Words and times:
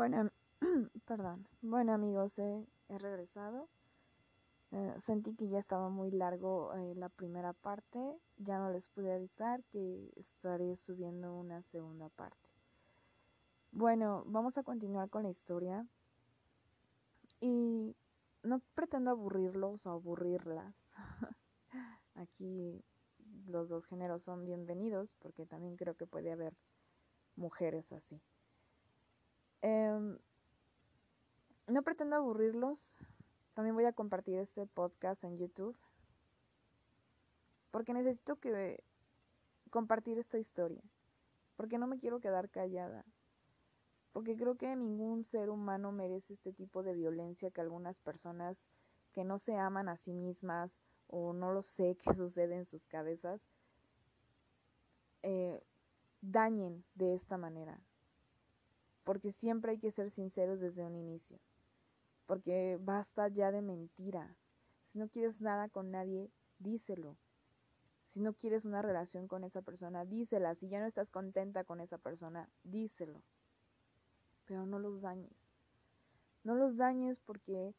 Bueno, 0.00 0.30
perdón. 1.06 1.46
Bueno 1.60 1.92
amigos, 1.92 2.32
he 2.38 2.64
regresado. 2.88 3.68
Eh, 4.72 4.94
sentí 5.04 5.34
que 5.34 5.46
ya 5.50 5.58
estaba 5.58 5.90
muy 5.90 6.10
largo 6.10 6.72
eh, 6.74 6.94
la 6.94 7.10
primera 7.10 7.52
parte. 7.52 7.98
Ya 8.38 8.58
no 8.58 8.70
les 8.72 8.88
pude 8.88 9.12
avisar 9.12 9.62
que 9.64 10.10
estaré 10.16 10.78
subiendo 10.86 11.34
una 11.34 11.60
segunda 11.64 12.08
parte. 12.08 12.48
Bueno, 13.72 14.22
vamos 14.24 14.56
a 14.56 14.62
continuar 14.62 15.10
con 15.10 15.24
la 15.24 15.28
historia. 15.28 15.86
Y 17.42 17.94
no 18.42 18.62
pretendo 18.74 19.10
aburrirlos 19.10 19.84
o 19.84 19.90
aburrirlas. 19.90 20.74
Aquí 22.14 22.82
los 23.48 23.68
dos 23.68 23.84
géneros 23.84 24.22
son 24.22 24.46
bienvenidos 24.46 25.14
porque 25.18 25.44
también 25.44 25.76
creo 25.76 25.94
que 25.94 26.06
puede 26.06 26.32
haber 26.32 26.54
mujeres 27.36 27.92
así. 27.92 28.18
Em, 29.62 30.18
no 31.66 31.82
pretendo 31.82 32.16
aburrirlos. 32.16 32.78
También 33.54 33.74
voy 33.74 33.84
a 33.84 33.92
compartir 33.92 34.38
este 34.38 34.66
podcast 34.66 35.22
en 35.24 35.38
YouTube. 35.38 35.76
Porque 37.70 37.92
necesito 37.92 38.36
que 38.36 38.82
compartir 39.70 40.18
esta 40.18 40.38
historia. 40.38 40.82
Porque 41.56 41.78
no 41.78 41.86
me 41.86 41.98
quiero 41.98 42.20
quedar 42.20 42.48
callada. 42.50 43.04
Porque 44.12 44.36
creo 44.36 44.56
que 44.56 44.74
ningún 44.74 45.24
ser 45.24 45.50
humano 45.50 45.92
merece 45.92 46.32
este 46.34 46.52
tipo 46.52 46.82
de 46.82 46.94
violencia 46.94 47.50
que 47.50 47.60
algunas 47.60 47.98
personas 48.00 48.56
que 49.12 49.24
no 49.24 49.38
se 49.38 49.56
aman 49.56 49.88
a 49.88 49.96
sí 49.96 50.12
mismas 50.12 50.70
o 51.06 51.32
no 51.32 51.52
lo 51.52 51.62
sé 51.62 51.96
qué 52.02 52.14
sucede 52.14 52.56
en 52.56 52.66
sus 52.66 52.84
cabezas 52.86 53.40
eh, 55.22 55.62
dañen 56.22 56.84
de 56.94 57.14
esta 57.14 57.36
manera 57.36 57.78
porque 59.10 59.32
siempre 59.32 59.72
hay 59.72 59.78
que 59.78 59.90
ser 59.90 60.12
sinceros 60.12 60.60
desde 60.60 60.84
un 60.84 60.94
inicio, 60.94 61.36
porque 62.26 62.78
basta 62.80 63.26
ya 63.26 63.50
de 63.50 63.60
mentiras. 63.60 64.30
Si 64.92 65.00
no 65.00 65.08
quieres 65.08 65.40
nada 65.40 65.68
con 65.68 65.90
nadie, 65.90 66.30
díselo. 66.60 67.16
Si 68.12 68.20
no 68.20 68.34
quieres 68.34 68.64
una 68.64 68.82
relación 68.82 69.26
con 69.26 69.42
esa 69.42 69.62
persona, 69.62 70.04
dísela. 70.04 70.54
Si 70.54 70.68
ya 70.68 70.78
no 70.78 70.86
estás 70.86 71.10
contenta 71.10 71.64
con 71.64 71.80
esa 71.80 71.98
persona, 71.98 72.48
díselo. 72.62 73.20
Pero 74.46 74.64
no 74.64 74.78
los 74.78 75.00
dañes. 75.00 75.34
No 76.44 76.54
los 76.54 76.76
dañes 76.76 77.18
porque 77.26 77.74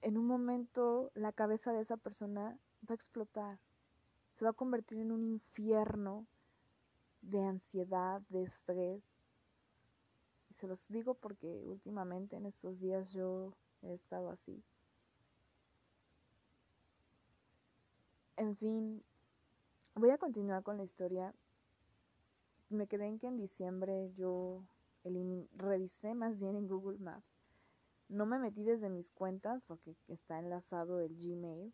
en 0.00 0.16
un 0.16 0.26
momento 0.26 1.10
la 1.12 1.32
cabeza 1.32 1.70
de 1.70 1.82
esa 1.82 1.98
persona 1.98 2.56
va 2.88 2.92
a 2.92 2.94
explotar. 2.94 3.58
Se 4.38 4.46
va 4.46 4.52
a 4.52 4.54
convertir 4.54 5.00
en 5.00 5.12
un 5.12 5.22
infierno 5.22 6.24
de 7.20 7.42
ansiedad, 7.42 8.22
de 8.30 8.44
estrés, 8.44 9.11
se 10.62 10.68
los 10.68 10.78
digo 10.86 11.14
porque 11.14 11.60
últimamente 11.66 12.36
en 12.36 12.46
estos 12.46 12.78
días 12.78 13.12
yo 13.12 13.52
he 13.82 13.94
estado 13.94 14.30
así. 14.30 14.62
En 18.36 18.56
fin, 18.56 19.02
voy 19.96 20.10
a 20.10 20.18
continuar 20.18 20.62
con 20.62 20.76
la 20.76 20.84
historia. 20.84 21.34
Me 22.70 22.86
quedé 22.86 23.06
en 23.06 23.18
que 23.18 23.26
en 23.26 23.38
diciembre 23.38 24.12
yo 24.12 24.62
revisé 25.56 26.14
más 26.14 26.38
bien 26.38 26.54
en 26.54 26.68
Google 26.68 26.98
Maps. 27.00 27.26
No 28.08 28.24
me 28.24 28.38
metí 28.38 28.62
desde 28.62 28.88
mis 28.88 29.10
cuentas 29.10 29.60
porque 29.66 29.96
está 30.06 30.38
enlazado 30.38 31.00
el 31.00 31.12
Gmail 31.16 31.72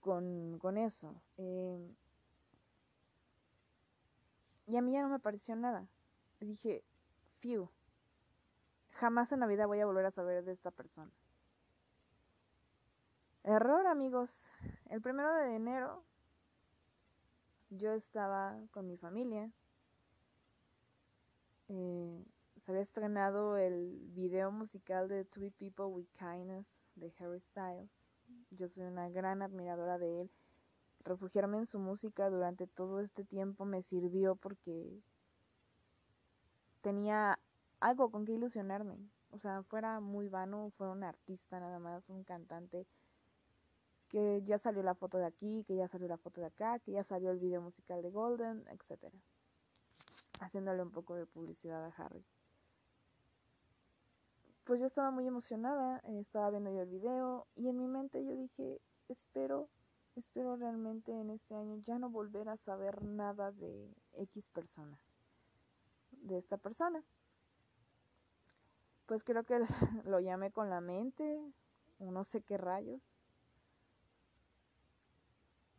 con, 0.00 0.58
con 0.58 0.78
eso. 0.78 1.14
Eh, 1.38 1.94
y 4.66 4.76
a 4.76 4.82
mí 4.82 4.90
ya 4.90 5.02
no 5.02 5.10
me 5.10 5.20
pareció 5.20 5.54
nada 5.54 5.86
dije, 6.44 6.84
fiu, 7.38 7.70
jamás 9.00 9.32
en 9.32 9.40
la 9.40 9.46
vida 9.46 9.66
voy 9.66 9.80
a 9.80 9.86
volver 9.86 10.06
a 10.06 10.10
saber 10.10 10.44
de 10.44 10.52
esta 10.52 10.70
persona. 10.70 11.10
Error, 13.44 13.86
amigos. 13.86 14.30
El 14.90 15.00
primero 15.00 15.32
de 15.34 15.54
enero 15.54 16.02
yo 17.70 17.92
estaba 17.92 18.58
con 18.72 18.86
mi 18.86 18.96
familia. 18.96 19.50
Eh, 21.68 22.24
se 22.64 22.72
había 22.72 22.82
estrenado 22.82 23.56
el 23.56 24.10
video 24.14 24.50
musical 24.50 25.08
de 25.08 25.24
Three 25.24 25.50
People 25.50 25.86
with 25.86 26.06
Kindness 26.18 26.66
de 26.96 27.12
Harry 27.18 27.40
Styles. 27.40 27.90
Yo 28.50 28.68
soy 28.68 28.84
una 28.84 29.08
gran 29.10 29.42
admiradora 29.42 29.98
de 29.98 30.22
él. 30.22 30.30
Refugiarme 31.04 31.58
en 31.58 31.66
su 31.66 31.78
música 31.78 32.28
durante 32.30 32.66
todo 32.66 33.00
este 33.00 33.24
tiempo 33.24 33.64
me 33.64 33.82
sirvió 33.84 34.34
porque 34.34 35.00
tenía 36.86 37.36
algo 37.80 38.12
con 38.12 38.24
que 38.24 38.32
ilusionarme. 38.32 38.96
O 39.32 39.38
sea, 39.40 39.64
fuera 39.64 39.98
muy 39.98 40.28
vano, 40.28 40.70
fuera 40.76 40.92
un 40.92 41.02
artista 41.02 41.58
nada 41.58 41.80
más, 41.80 42.08
un 42.08 42.22
cantante, 42.22 42.86
que 44.08 44.44
ya 44.46 44.60
salió 44.60 44.84
la 44.84 44.94
foto 44.94 45.18
de 45.18 45.26
aquí, 45.26 45.64
que 45.66 45.74
ya 45.74 45.88
salió 45.88 46.06
la 46.06 46.16
foto 46.16 46.40
de 46.40 46.46
acá, 46.46 46.78
que 46.78 46.92
ya 46.92 47.02
salió 47.02 47.32
el 47.32 47.40
video 47.40 47.60
musical 47.60 48.02
de 48.02 48.10
Golden, 48.10 48.64
etc. 48.68 49.12
Haciéndole 50.38 50.80
un 50.80 50.92
poco 50.92 51.16
de 51.16 51.26
publicidad 51.26 51.84
a 51.84 51.92
Harry. 51.96 52.24
Pues 54.62 54.78
yo 54.78 54.86
estaba 54.86 55.10
muy 55.10 55.26
emocionada, 55.26 56.00
eh, 56.04 56.20
estaba 56.20 56.50
viendo 56.50 56.70
yo 56.70 56.82
el 56.82 56.88
video 56.88 57.48
y 57.56 57.66
en 57.66 57.78
mi 57.78 57.88
mente 57.88 58.24
yo 58.24 58.36
dije, 58.36 58.80
espero, 59.08 59.68
espero 60.14 60.54
realmente 60.54 61.10
en 61.10 61.30
este 61.30 61.56
año 61.56 61.82
ya 61.84 61.98
no 61.98 62.10
volver 62.10 62.48
a 62.48 62.56
saber 62.58 63.02
nada 63.02 63.50
de 63.50 63.92
X 64.12 64.44
persona 64.52 64.96
de 66.22 66.38
esta 66.38 66.56
persona. 66.56 67.02
Pues 69.06 69.22
creo 69.22 69.44
que 69.44 69.58
lo 70.04 70.20
llamé 70.20 70.50
con 70.50 70.70
la 70.70 70.80
mente, 70.80 71.40
no 71.98 72.24
sé 72.24 72.42
qué 72.42 72.56
rayos. 72.56 73.00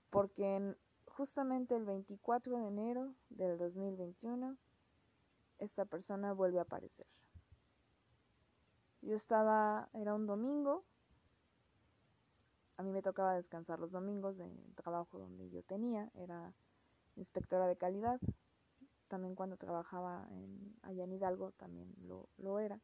Porque 0.09 0.75
justamente 1.05 1.75
el 1.75 1.85
24 1.85 2.59
de 2.59 2.67
enero 2.67 3.13
del 3.29 3.57
2021, 3.57 4.57
esta 5.59 5.85
persona 5.85 6.33
vuelve 6.33 6.59
a 6.59 6.63
aparecer. 6.63 7.07
Yo 9.01 9.15
estaba, 9.15 9.89
era 9.93 10.15
un 10.15 10.25
domingo, 10.25 10.83
a 12.77 12.83
mí 12.83 12.91
me 12.91 13.01
tocaba 13.01 13.35
descansar 13.35 13.79
los 13.79 13.91
domingos 13.91 14.37
del 14.37 14.51
trabajo 14.75 15.17
donde 15.17 15.49
yo 15.49 15.63
tenía, 15.63 16.09
era 16.13 16.53
inspectora 17.15 17.67
de 17.67 17.75
calidad, 17.75 18.19
también 19.07 19.35
cuando 19.35 19.57
trabajaba 19.57 20.27
en, 20.31 20.75
allá 20.83 21.03
en 21.03 21.13
Hidalgo 21.13 21.51
también 21.53 21.93
lo, 22.07 22.29
lo 22.37 22.59
era. 22.59 22.79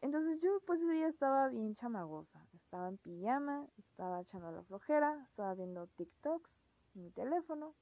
Entonces 0.00 0.40
yo 0.42 0.60
pues 0.66 0.80
ese 0.80 0.92
día 0.92 1.08
estaba 1.08 1.48
bien 1.48 1.74
chamagosa, 1.74 2.46
estaba 2.54 2.88
en 2.88 2.98
pijama, 2.98 3.66
estaba 3.78 4.20
echando 4.20 4.50
la 4.52 4.62
flojera, 4.62 5.26
estaba 5.30 5.54
viendo 5.54 5.86
TikToks 5.96 6.50
en 6.94 7.04
mi 7.04 7.10
teléfono 7.10 7.74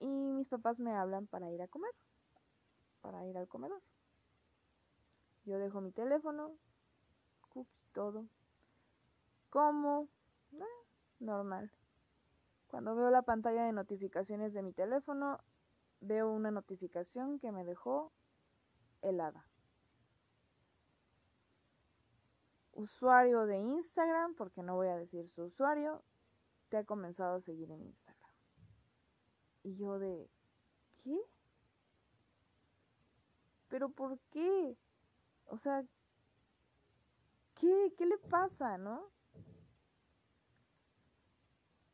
y 0.00 0.06
mis 0.06 0.48
papás 0.48 0.78
me 0.78 0.92
hablan 0.92 1.26
para 1.26 1.50
ir 1.50 1.62
a 1.62 1.68
comer, 1.68 1.92
para 3.02 3.24
ir 3.26 3.36
al 3.36 3.48
comedor. 3.48 3.82
Yo 5.44 5.58
dejo 5.58 5.80
mi 5.80 5.92
teléfono, 5.92 6.52
cookie, 7.50 7.70
todo, 7.92 8.26
como, 9.50 10.08
eh, 10.52 10.64
normal. 11.20 11.70
Cuando 12.74 12.96
veo 12.96 13.08
la 13.08 13.22
pantalla 13.22 13.66
de 13.66 13.72
notificaciones 13.72 14.52
de 14.52 14.60
mi 14.60 14.72
teléfono, 14.72 15.38
veo 16.00 16.32
una 16.32 16.50
notificación 16.50 17.38
que 17.38 17.52
me 17.52 17.64
dejó 17.64 18.10
helada. 19.00 19.46
Usuario 22.72 23.46
de 23.46 23.58
Instagram, 23.58 24.34
porque 24.34 24.64
no 24.64 24.74
voy 24.74 24.88
a 24.88 24.96
decir 24.96 25.30
su 25.36 25.44
usuario, 25.44 26.02
te 26.68 26.78
ha 26.78 26.84
comenzado 26.84 27.36
a 27.36 27.40
seguir 27.42 27.70
en 27.70 27.80
Instagram. 27.80 28.32
Y 29.62 29.76
yo 29.76 30.00
de, 30.00 30.28
¿qué? 31.04 31.16
¿Pero 33.68 33.88
por 33.88 34.18
qué? 34.32 34.76
O 35.46 35.58
sea, 35.58 35.84
¿qué, 37.54 37.94
qué 37.96 38.04
le 38.04 38.18
pasa, 38.18 38.78
no? 38.78 39.12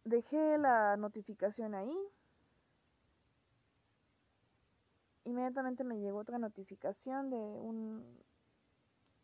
Dejé 0.05 0.59
la 0.59 0.97
notificación 0.97 1.75
ahí. 1.75 1.97
Inmediatamente 5.25 5.85
me 5.85 5.99
llegó 5.99 6.19
otra 6.19 6.39
notificación 6.39 7.31
de 7.31 7.37
un, 7.37 8.19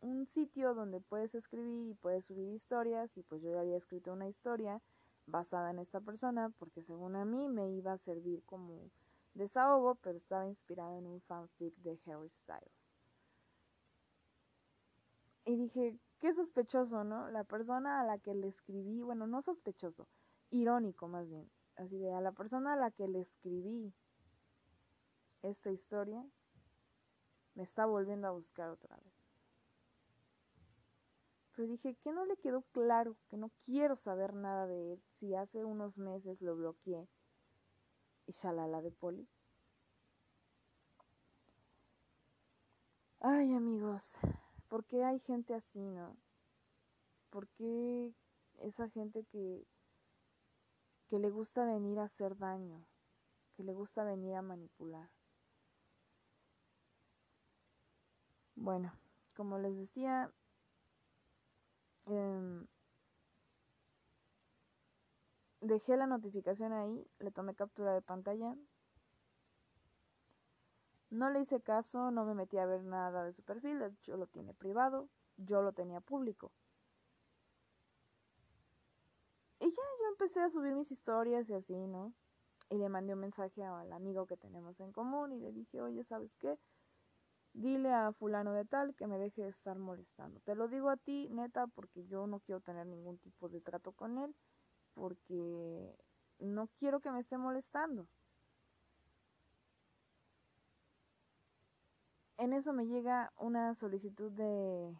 un 0.01 0.25
sitio 0.27 0.73
donde 0.73 1.01
puedes 1.01 1.33
escribir 1.35 1.89
y 1.89 1.93
puedes 1.95 2.25
subir 2.25 2.53
historias 2.53 3.09
y 3.17 3.23
pues 3.23 3.41
yo 3.41 3.51
ya 3.51 3.61
había 3.61 3.77
escrito 3.77 4.13
una 4.13 4.27
historia 4.27 4.79
basada 5.25 5.71
en 5.71 5.79
esta 5.79 5.99
persona 5.99 6.49
porque 6.59 6.81
según 6.83 7.15
a 7.15 7.25
mí 7.25 7.49
me 7.49 7.69
iba 7.71 7.93
a 7.93 7.97
servir 7.97 8.43
como 8.45 8.89
desahogo, 9.33 9.95
pero 9.95 10.17
estaba 10.17 10.47
inspirada 10.47 10.97
en 10.97 11.07
un 11.07 11.21
fanfic 11.21 11.75
de 11.77 11.99
Harry 12.05 12.29
Styles. 12.43 12.71
Y 15.45 15.55
dije, 15.55 15.95
qué 16.19 16.33
sospechoso, 16.33 17.03
¿no? 17.03 17.29
La 17.29 17.43
persona 17.43 18.01
a 18.01 18.03
la 18.03 18.17
que 18.17 18.33
le 18.33 18.47
escribí, 18.49 19.01
bueno, 19.01 19.27
no 19.27 19.41
sospechoso, 19.41 20.07
irónico 20.49 21.07
más 21.07 21.27
bien. 21.29 21.49
Así 21.75 21.97
de 21.97 22.13
a 22.13 22.21
la 22.21 22.31
persona 22.31 22.73
a 22.73 22.77
la 22.77 22.91
que 22.91 23.07
le 23.07 23.21
escribí 23.21 23.93
esta 25.43 25.71
historia 25.71 26.25
me 27.55 27.63
está 27.63 27.85
volviendo 27.85 28.27
a 28.27 28.31
buscar 28.31 28.69
otra 28.69 28.95
vez. 28.97 29.13
Pero 31.55 31.67
dije 31.67 31.95
que 32.03 32.11
no 32.11 32.25
le 32.25 32.37
quedó 32.37 32.61
claro, 32.71 33.17
que 33.29 33.37
no 33.37 33.49
quiero 33.65 33.95
saber 33.97 34.33
nada 34.33 34.67
de 34.67 34.93
él, 34.93 35.03
si 35.19 35.33
hace 35.33 35.65
unos 35.65 35.97
meses 35.97 36.39
lo 36.39 36.55
bloqueé 36.55 37.07
y 38.27 38.31
shalala 38.33 38.81
de 38.83 38.91
poli. 38.91 39.27
Ay 43.19 43.51
amigos, 43.53 44.03
¿por 44.67 44.85
qué 44.85 45.03
hay 45.03 45.19
gente 45.21 45.55
así, 45.55 45.79
no? 45.79 46.15
¿Por 47.31 47.47
qué 47.49 48.13
esa 48.59 48.87
gente 48.89 49.25
que, 49.31 49.65
que 51.09 51.19
le 51.19 51.29
gusta 51.29 51.65
venir 51.65 51.99
a 51.99 52.05
hacer 52.05 52.37
daño, 52.37 52.85
que 53.55 53.63
le 53.63 53.73
gusta 53.73 54.03
venir 54.03 54.35
a 54.35 54.41
manipular? 54.41 55.09
Bueno, 58.55 58.91
como 59.35 59.59
les 59.59 59.77
decía, 59.77 60.31
eh, 62.07 62.65
dejé 65.61 65.97
la 65.97 66.07
notificación 66.07 66.73
ahí, 66.73 67.05
le 67.19 67.31
tomé 67.31 67.55
captura 67.55 67.93
de 67.93 68.01
pantalla. 68.01 68.55
No 71.09 71.29
le 71.29 71.41
hice 71.41 71.61
caso, 71.61 72.11
no 72.11 72.25
me 72.25 72.33
metí 72.33 72.57
a 72.57 72.65
ver 72.65 72.83
nada 72.83 73.23
de 73.23 73.33
su 73.33 73.43
perfil, 73.43 73.79
de 73.79 73.87
hecho 73.87 74.17
lo 74.17 74.27
tiene 74.27 74.53
privado, 74.53 75.07
yo 75.37 75.61
lo 75.61 75.71
tenía 75.71 76.01
público. 76.01 76.51
Y 79.67 79.71
ya 79.71 79.83
yo 79.99 80.07
empecé 80.11 80.39
a 80.39 80.49
subir 80.49 80.73
mis 80.73 80.89
historias 80.89 81.49
y 81.49 81.53
así, 81.53 81.75
¿no? 81.75 82.13
Y 82.69 82.77
le 82.77 82.87
mandé 82.87 83.15
un 83.15 83.19
mensaje 83.19 83.61
al 83.65 83.91
amigo 83.91 84.25
que 84.25 84.37
tenemos 84.37 84.79
en 84.79 84.93
común 84.93 85.33
y 85.33 85.39
le 85.39 85.51
dije, 85.51 85.81
oye, 85.81 86.05
¿sabes 86.05 86.31
qué? 86.39 86.57
dile 87.57 87.91
a 87.91 88.13
fulano 88.13 88.53
de 88.53 88.65
tal 88.65 88.95
que 88.95 89.07
me 89.07 89.17
deje 89.17 89.41
de 89.41 89.49
estar 89.49 89.77
molestando. 89.77 90.39
Te 90.41 90.55
lo 90.55 90.67
digo 90.67 90.89
a 90.89 90.97
ti, 90.97 91.27
neta, 91.31 91.65
porque 91.67 92.05
yo 92.05 92.27
no 92.27 92.39
quiero 92.39 92.61
tener 92.61 92.85
ningún 92.85 93.17
tipo 93.17 93.49
de 93.49 93.61
trato 93.61 93.91
con 93.93 94.19
él, 94.19 94.35
porque 94.93 95.95
no 96.39 96.67
quiero 96.79 96.99
que 96.99 97.11
me 97.11 97.21
esté 97.21 97.37
molestando. 97.37 98.07
En 102.37 102.53
eso 102.53 102.71
me 102.73 102.85
llega 102.85 103.33
una 103.37 103.73
solicitud 103.75 104.31
de... 104.31 104.95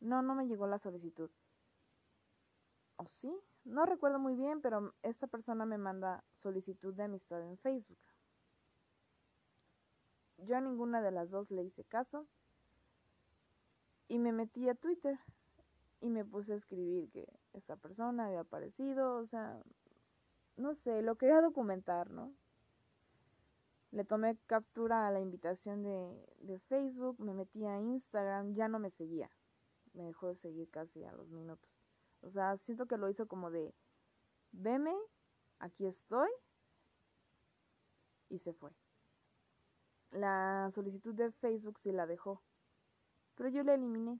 No, 0.00 0.22
no 0.22 0.36
me 0.36 0.46
llegó 0.46 0.68
la 0.68 0.78
solicitud. 0.78 1.28
¿O 2.98 3.06
sí? 3.06 3.32
No 3.64 3.86
recuerdo 3.86 4.18
muy 4.18 4.34
bien, 4.34 4.60
pero 4.60 4.92
esta 5.02 5.28
persona 5.28 5.64
me 5.64 5.78
manda 5.78 6.24
solicitud 6.42 6.92
de 6.94 7.04
amistad 7.04 7.42
en 7.42 7.56
Facebook. 7.58 7.98
Yo 10.38 10.56
a 10.56 10.60
ninguna 10.60 11.00
de 11.00 11.12
las 11.12 11.30
dos 11.30 11.50
le 11.50 11.62
hice 11.62 11.84
caso 11.84 12.26
y 14.08 14.18
me 14.18 14.32
metí 14.32 14.68
a 14.68 14.74
Twitter 14.74 15.16
y 16.00 16.10
me 16.10 16.24
puse 16.24 16.52
a 16.52 16.56
escribir 16.56 17.10
que 17.10 17.28
esta 17.52 17.76
persona 17.76 18.26
había 18.26 18.40
aparecido, 18.40 19.16
o 19.16 19.26
sea, 19.26 19.60
no 20.56 20.74
sé, 20.74 21.02
lo 21.02 21.16
quería 21.16 21.40
documentar, 21.40 22.10
¿no? 22.10 22.32
Le 23.92 24.04
tomé 24.04 24.36
captura 24.46 25.06
a 25.06 25.10
la 25.12 25.20
invitación 25.20 25.82
de, 25.84 26.26
de 26.40 26.58
Facebook, 26.60 27.20
me 27.20 27.32
metí 27.32 27.64
a 27.64 27.80
Instagram, 27.80 28.54
ya 28.54 28.68
no 28.68 28.78
me 28.78 28.90
seguía, 28.90 29.30
me 29.92 30.04
dejó 30.04 30.28
de 30.28 30.36
seguir 30.36 30.68
casi 30.70 31.04
a 31.04 31.12
los 31.12 31.28
minutos. 31.28 31.77
O 32.22 32.30
sea, 32.30 32.56
siento 32.58 32.86
que 32.86 32.96
lo 32.96 33.08
hizo 33.08 33.26
como 33.26 33.50
de, 33.50 33.74
veme, 34.52 34.94
aquí 35.58 35.86
estoy, 35.86 36.30
y 38.28 38.38
se 38.40 38.52
fue 38.52 38.70
la 40.10 40.70
solicitud 40.74 41.14
de 41.14 41.30
Facebook 41.32 41.78
sí 41.82 41.92
la 41.92 42.06
dejó. 42.06 42.42
Pero 43.34 43.48
yo 43.50 43.62
la 43.62 43.74
eliminé. 43.74 44.18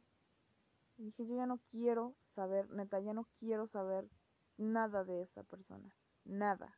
Dije, 0.96 1.26
yo 1.26 1.36
ya 1.36 1.46
no 1.46 1.58
quiero 1.70 2.14
saber, 2.34 2.68
neta, 2.70 3.00
ya 3.00 3.12
no 3.12 3.28
quiero 3.38 3.68
saber 3.68 4.08
nada 4.56 5.04
de 5.04 5.22
esta 5.22 5.42
persona. 5.44 5.94
Nada. 6.24 6.76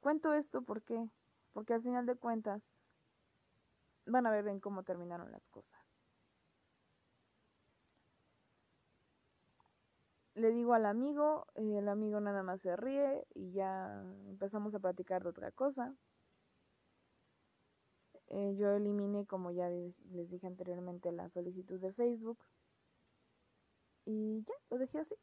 Cuento 0.00 0.32
esto 0.34 0.62
porque, 0.62 1.08
porque 1.52 1.74
al 1.74 1.82
final 1.82 2.06
de 2.06 2.16
cuentas 2.16 2.62
van 4.06 4.26
a 4.26 4.30
ver 4.30 4.46
en 4.48 4.60
cómo 4.60 4.82
terminaron 4.82 5.30
las 5.30 5.46
cosas. 5.48 5.79
Le 10.40 10.52
digo 10.52 10.72
al 10.72 10.86
amigo, 10.86 11.46
el 11.54 11.86
amigo 11.86 12.18
nada 12.18 12.42
más 12.42 12.62
se 12.62 12.74
ríe 12.74 13.26
y 13.34 13.52
ya 13.52 14.02
empezamos 14.26 14.74
a 14.74 14.78
platicar 14.78 15.22
de 15.22 15.28
otra 15.28 15.52
cosa. 15.52 15.94
Eh, 18.28 18.54
yo 18.56 18.70
eliminé, 18.70 19.26
como 19.26 19.50
ya 19.50 19.68
les 19.68 20.30
dije 20.30 20.46
anteriormente, 20.46 21.12
la 21.12 21.28
solicitud 21.28 21.78
de 21.78 21.92
Facebook. 21.92 22.38
Y 24.06 24.42
ya, 24.44 24.54
lo 24.70 24.78
dejé 24.78 25.00
así. 25.00 25.14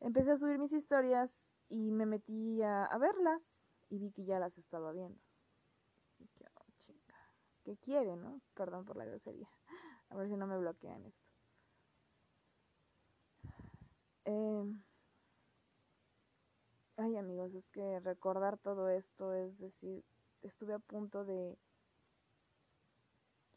Empecé 0.00 0.32
a 0.32 0.36
subir 0.36 0.58
mis 0.58 0.72
historias 0.72 1.30
y 1.70 1.90
me 1.90 2.04
metí 2.04 2.60
a, 2.60 2.94
verlas 2.98 3.42
y 3.88 3.98
vi 3.98 4.12
que 4.12 4.26
ya 4.26 4.38
las 4.38 4.58
estaba 4.58 4.92
viendo. 4.92 5.18
Que, 6.36 6.44
oh, 6.54 6.66
¿qué 7.64 7.78
quiere, 7.78 8.14
no? 8.16 8.42
Perdón 8.52 8.84
por 8.84 8.96
la 8.96 9.06
grosería. 9.06 9.48
A 10.10 10.16
ver 10.16 10.28
si 10.28 10.36
no 10.36 10.46
me 10.46 10.58
bloquean 10.58 11.02
esto. 11.06 11.31
Em, 14.24 14.82
ay 16.96 17.16
amigos, 17.16 17.54
es 17.54 17.66
que 17.70 18.00
recordar 18.00 18.58
todo 18.58 18.88
esto 18.88 19.34
es 19.34 19.58
decir, 19.58 20.04
estuve 20.42 20.74
a 20.74 20.78
punto 20.78 21.24
de 21.24 21.58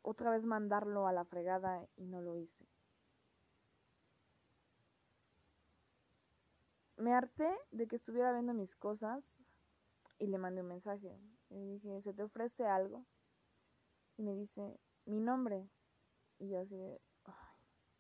otra 0.02 0.32
vez 0.32 0.44
mandarlo 0.44 1.08
a 1.08 1.14
la 1.14 1.26
fregada 1.26 1.88
y 1.98 2.06
no 2.06 2.22
lo 2.22 2.38
hice. 2.38 2.66
Me 6.98 7.14
harté 7.14 7.50
de 7.72 7.88
que 7.88 7.98
estuviera 7.98 8.32
viendo 8.32 8.54
mis 8.54 8.74
cosas 8.76 9.24
y 10.18 10.28
le 10.28 10.38
mandé 10.38 10.62
un 10.62 10.68
mensaje. 10.70 11.20
Le 11.50 11.60
dije, 11.74 12.02
¿se 12.02 12.14
te 12.14 12.24
ofrece 12.24 12.66
algo? 12.66 13.06
Y 14.18 14.24
me 14.24 14.34
dice, 14.34 14.80
mi 15.06 15.20
nombre. 15.20 15.70
Y 16.40 16.50
yo 16.50 16.60
así 16.60 16.76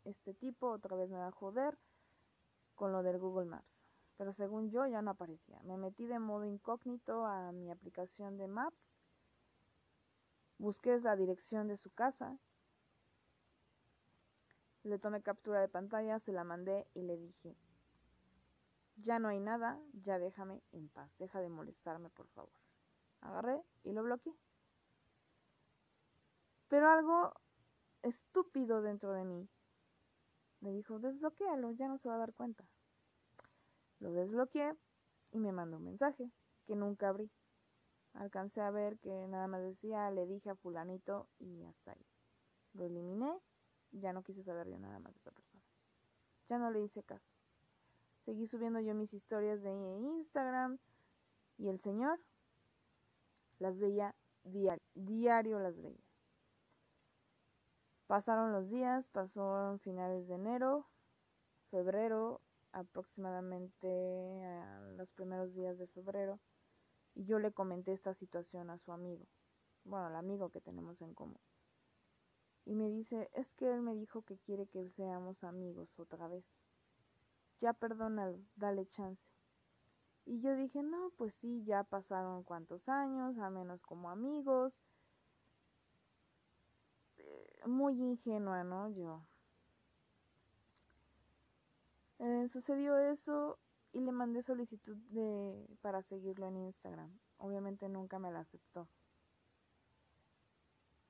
este 0.06 0.34
tipo 0.36 0.70
otra 0.70 0.96
vez 0.96 1.10
me 1.10 1.18
va 1.18 1.28
a 1.28 1.32
joder 1.32 1.78
con 2.76 2.92
lo 2.92 3.04
del 3.04 3.18
Google 3.18 3.46
Maps. 3.46 3.82
Pero 4.18 4.34
según 4.34 4.70
yo 4.70 4.86
ya 4.86 5.02
no 5.02 5.12
aparecía. 5.12 5.60
Me 5.64 5.78
metí 5.78 6.06
de 6.06 6.20
modo 6.20 6.46
incógnito 6.46 7.26
a 7.26 7.52
mi 7.52 7.72
aplicación 7.72 8.38
de 8.38 8.48
Maps 8.48 8.96
Busqué 10.58 10.98
la 11.02 11.16
dirección 11.16 11.68
de 11.68 11.78
su 11.78 11.92
casa. 11.92 12.38
Le 14.84 15.00
tomé 15.00 15.22
captura 15.22 15.60
de 15.60 15.68
pantalla, 15.68 16.20
se 16.20 16.32
la 16.32 16.44
mandé 16.44 16.88
y 16.94 17.02
le 17.02 17.18
dije, 17.18 17.56
ya 18.98 19.20
no 19.20 19.28
hay 19.28 19.40
nada, 19.40 19.80
ya 19.94 20.20
déjame 20.20 20.62
en 20.72 20.88
paz, 20.90 21.12
deja 21.18 21.42
de 21.42 21.50
molestarme 21.50 22.10
por 22.10 22.28
favor. 22.30 22.54
Agarré 23.22 23.62
y 23.84 23.92
lo 23.92 24.04
bloqueé. 24.04 24.34
Pero 26.70 26.90
algo 26.90 27.34
estúpido 28.04 28.82
dentro 28.82 29.12
de 29.12 29.26
mí 29.26 29.50
me 30.66 30.74
dijo, 30.74 31.00
desbloquéalo, 31.00 31.72
ya 31.74 31.88
no 31.88 31.98
se 32.00 32.10
va 32.10 32.16
a 32.16 32.20
dar 32.20 32.34
cuenta. 32.34 32.66
Lo 34.00 34.12
desbloqueé 34.12 34.74
y 35.32 35.40
me 35.40 35.52
mandó 35.52 35.78
un 35.78 35.86
mensaje 35.86 36.30
que 36.66 36.76
nunca 36.76 37.10
abrí 37.10 37.30
alcancé 38.16 38.62
a 38.62 38.72
ver 38.72 38.98
que 39.00 39.28
nada 39.28 39.48
más 39.48 39.62
decía, 39.62 40.10
le 40.12 40.26
dije 40.26 40.50
a 40.50 40.56
fulanito 40.56 41.28
y 41.40 41.64
hasta 41.66 41.92
ahí. 41.92 42.06
Lo 42.74 42.86
eliminé, 42.86 43.38
ya 43.92 44.14
no 44.14 44.24
quise 44.24 44.44
saber 44.44 44.68
yo 44.68 44.78
nada 44.80 45.00
más 45.00 45.14
de 45.14 45.20
esa 45.20 45.32
persona. 45.32 45.64
Ya 46.50 46.58
no 46.58 46.72
le 46.72 46.84
hice 46.84 47.04
caso. 47.04 47.26
Seguí 48.26 48.48
subiendo 48.48 48.80
yo 48.80 48.94
mis 48.96 49.14
historias 49.14 49.62
de 49.62 49.72
Instagram 49.72 50.80
y 51.58 51.70
el 51.70 51.80
señor 51.82 52.20
las 53.60 53.78
veía 53.78 54.16
diario, 54.44 54.84
diario 54.96 55.60
las 55.60 55.80
veía. 55.82 56.05
Pasaron 58.08 58.52
los 58.52 58.70
días, 58.70 59.06
pasaron 59.12 59.80
finales 59.80 60.28
de 60.28 60.36
enero, 60.36 60.86
febrero, 61.72 62.40
aproximadamente 62.72 63.88
los 64.96 65.10
primeros 65.12 65.54
días 65.56 65.78
de 65.78 65.88
febrero 65.88 66.40
y 67.16 67.26
yo 67.26 67.40
le 67.40 67.52
comenté 67.52 67.94
esta 67.94 68.14
situación 68.16 68.70
a 68.70 68.78
su 68.80 68.92
amigo, 68.92 69.26
bueno, 69.86 70.08
al 70.08 70.16
amigo 70.18 70.50
que 70.50 70.62
tenemos 70.62 71.02
en 71.02 71.14
común. 71.14 71.40
Y 72.66 72.76
me 72.76 72.90
dice, 72.90 73.30
es 73.34 73.52
que 73.54 73.72
él 73.72 73.82
me 73.82 73.96
dijo 73.96 74.24
que 74.24 74.38
quiere 74.40 74.68
que 74.68 74.90
seamos 74.92 75.44
amigos 75.44 75.88
otra 75.98 76.28
vez. 76.28 76.44
Ya 77.62 77.74
perdónalo, 77.74 78.40
dale 78.56 78.88
chance. 78.88 79.22
Y 80.26 80.42
yo 80.42 80.56
dije, 80.56 80.82
no, 80.82 81.12
pues 81.18 81.34
sí, 81.42 81.64
ya 81.66 81.84
pasaron 81.84 82.44
cuantos 82.44 82.88
años, 82.90 83.38
a 83.38 83.50
menos 83.50 83.82
como 83.84 84.10
amigos. 84.10 84.74
Eh, 87.66 87.68
muy 87.68 87.94
ingenua, 87.94 88.64
¿no? 88.64 88.90
Yo. 88.90 89.22
Eh, 92.20 92.50
sucedió 92.54 92.98
eso 92.98 93.58
y 93.92 94.00
le 94.00 94.12
mandé 94.12 94.44
solicitud 94.44 94.96
de 95.10 95.68
para 95.82 96.02
seguirlo 96.04 96.48
en 96.48 96.58
Instagram. 96.58 97.20
Obviamente 97.38 97.90
nunca 97.90 98.20
me 98.20 98.32
la 98.32 98.40
aceptó. 98.40 98.88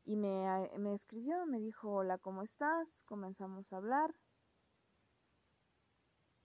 Y 0.06 0.16
me, 0.16 0.70
me 0.78 0.96
escribió, 0.96 1.46
me 1.46 1.60
dijo, 1.60 1.92
hola, 1.92 2.18
¿cómo 2.20 2.44
estás? 2.44 2.88
Comenzamos 3.06 3.72
a 3.72 3.78
hablar. 3.78 4.14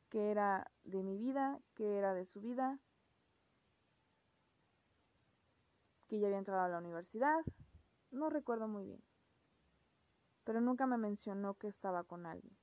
¿Qué 0.08 0.30
era 0.30 0.70
de 0.84 1.02
mi 1.02 1.18
vida? 1.18 1.60
¿Qué 1.74 1.98
era 1.98 2.14
de 2.14 2.26
su 2.26 2.40
vida? 2.40 2.78
Que 6.08 6.18
ya 6.18 6.26
había 6.26 6.38
entrado 6.38 6.62
a 6.62 6.68
la 6.68 6.78
universidad. 6.78 7.38
No 8.10 8.30
recuerdo 8.30 8.66
muy 8.66 8.84
bien. 8.86 9.09
Pero 10.44 10.60
nunca 10.60 10.86
me 10.86 10.98
mencionó 10.98 11.54
que 11.54 11.68
estaba 11.68 12.04
con 12.04 12.26
alguien. 12.26 12.56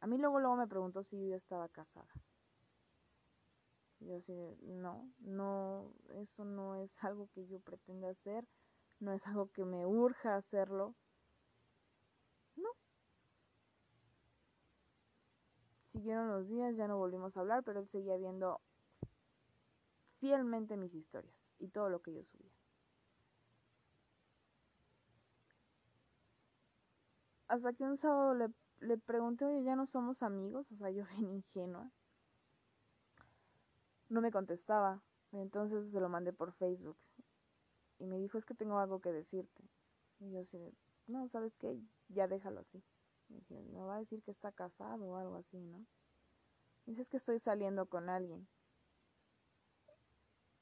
A 0.00 0.06
mí 0.06 0.18
luego, 0.18 0.40
luego 0.40 0.56
me 0.56 0.66
preguntó 0.66 1.02
si 1.04 1.28
yo 1.28 1.36
estaba 1.36 1.68
casada. 1.68 2.08
Yo 4.00 4.16
así, 4.16 4.32
no, 4.62 5.10
no, 5.18 5.92
eso 6.14 6.44
no 6.44 6.76
es 6.76 6.90
algo 7.04 7.28
que 7.34 7.46
yo 7.46 7.60
pretenda 7.60 8.10
hacer 8.10 8.44
no 9.00 9.12
es 9.12 9.26
algo 9.26 9.50
que 9.52 9.64
me 9.64 9.86
urja 9.86 10.36
hacerlo. 10.36 10.94
No. 12.56 12.68
Siguieron 15.92 16.28
los 16.28 16.48
días, 16.48 16.76
ya 16.76 16.88
no 16.88 16.98
volvimos 16.98 17.36
a 17.36 17.40
hablar, 17.40 17.62
pero 17.64 17.80
él 17.80 17.88
seguía 17.88 18.16
viendo 18.16 18.60
fielmente 20.20 20.76
mis 20.76 20.94
historias 20.94 21.34
y 21.58 21.68
todo 21.68 21.88
lo 21.88 22.00
que 22.00 22.12
yo 22.12 22.24
subía. 22.24 22.47
Hasta 27.48 27.72
que 27.72 27.84
un 27.84 27.98
sábado 27.98 28.34
le, 28.34 28.48
le 28.80 28.98
pregunté, 28.98 29.44
oye, 29.44 29.64
ya 29.64 29.74
no 29.74 29.86
somos 29.86 30.22
amigos, 30.22 30.66
o 30.72 30.76
sea, 30.76 30.90
yo 30.90 31.04
bien 31.16 31.30
ingenua. 31.30 31.90
No 34.08 34.20
me 34.20 34.30
contestaba, 34.30 35.02
entonces 35.32 35.90
se 35.92 36.00
lo 36.00 36.08
mandé 36.08 36.32
por 36.32 36.52
Facebook 36.54 36.96
y 37.98 38.06
me 38.06 38.18
dijo, 38.18 38.38
es 38.38 38.44
que 38.44 38.54
tengo 38.54 38.78
algo 38.78 39.00
que 39.00 39.12
decirte. 39.12 39.62
Y 40.20 40.30
yo 40.30 40.40
así, 40.40 40.58
no, 41.06 41.28
¿sabes 41.28 41.52
qué? 41.58 41.76
Ya 42.08 42.28
déjalo 42.28 42.60
así. 42.60 42.82
Y 43.28 43.34
dije, 43.34 43.62
me 43.72 43.82
va 43.82 43.96
a 43.96 44.00
decir 44.00 44.22
que 44.22 44.30
está 44.30 44.52
casado 44.52 45.04
o 45.04 45.16
algo 45.16 45.36
así, 45.36 45.58
¿no? 45.58 45.84
Dice, 46.86 47.02
es 47.02 47.08
que 47.08 47.18
estoy 47.18 47.40
saliendo 47.40 47.86
con 47.86 48.08
alguien. 48.08 48.48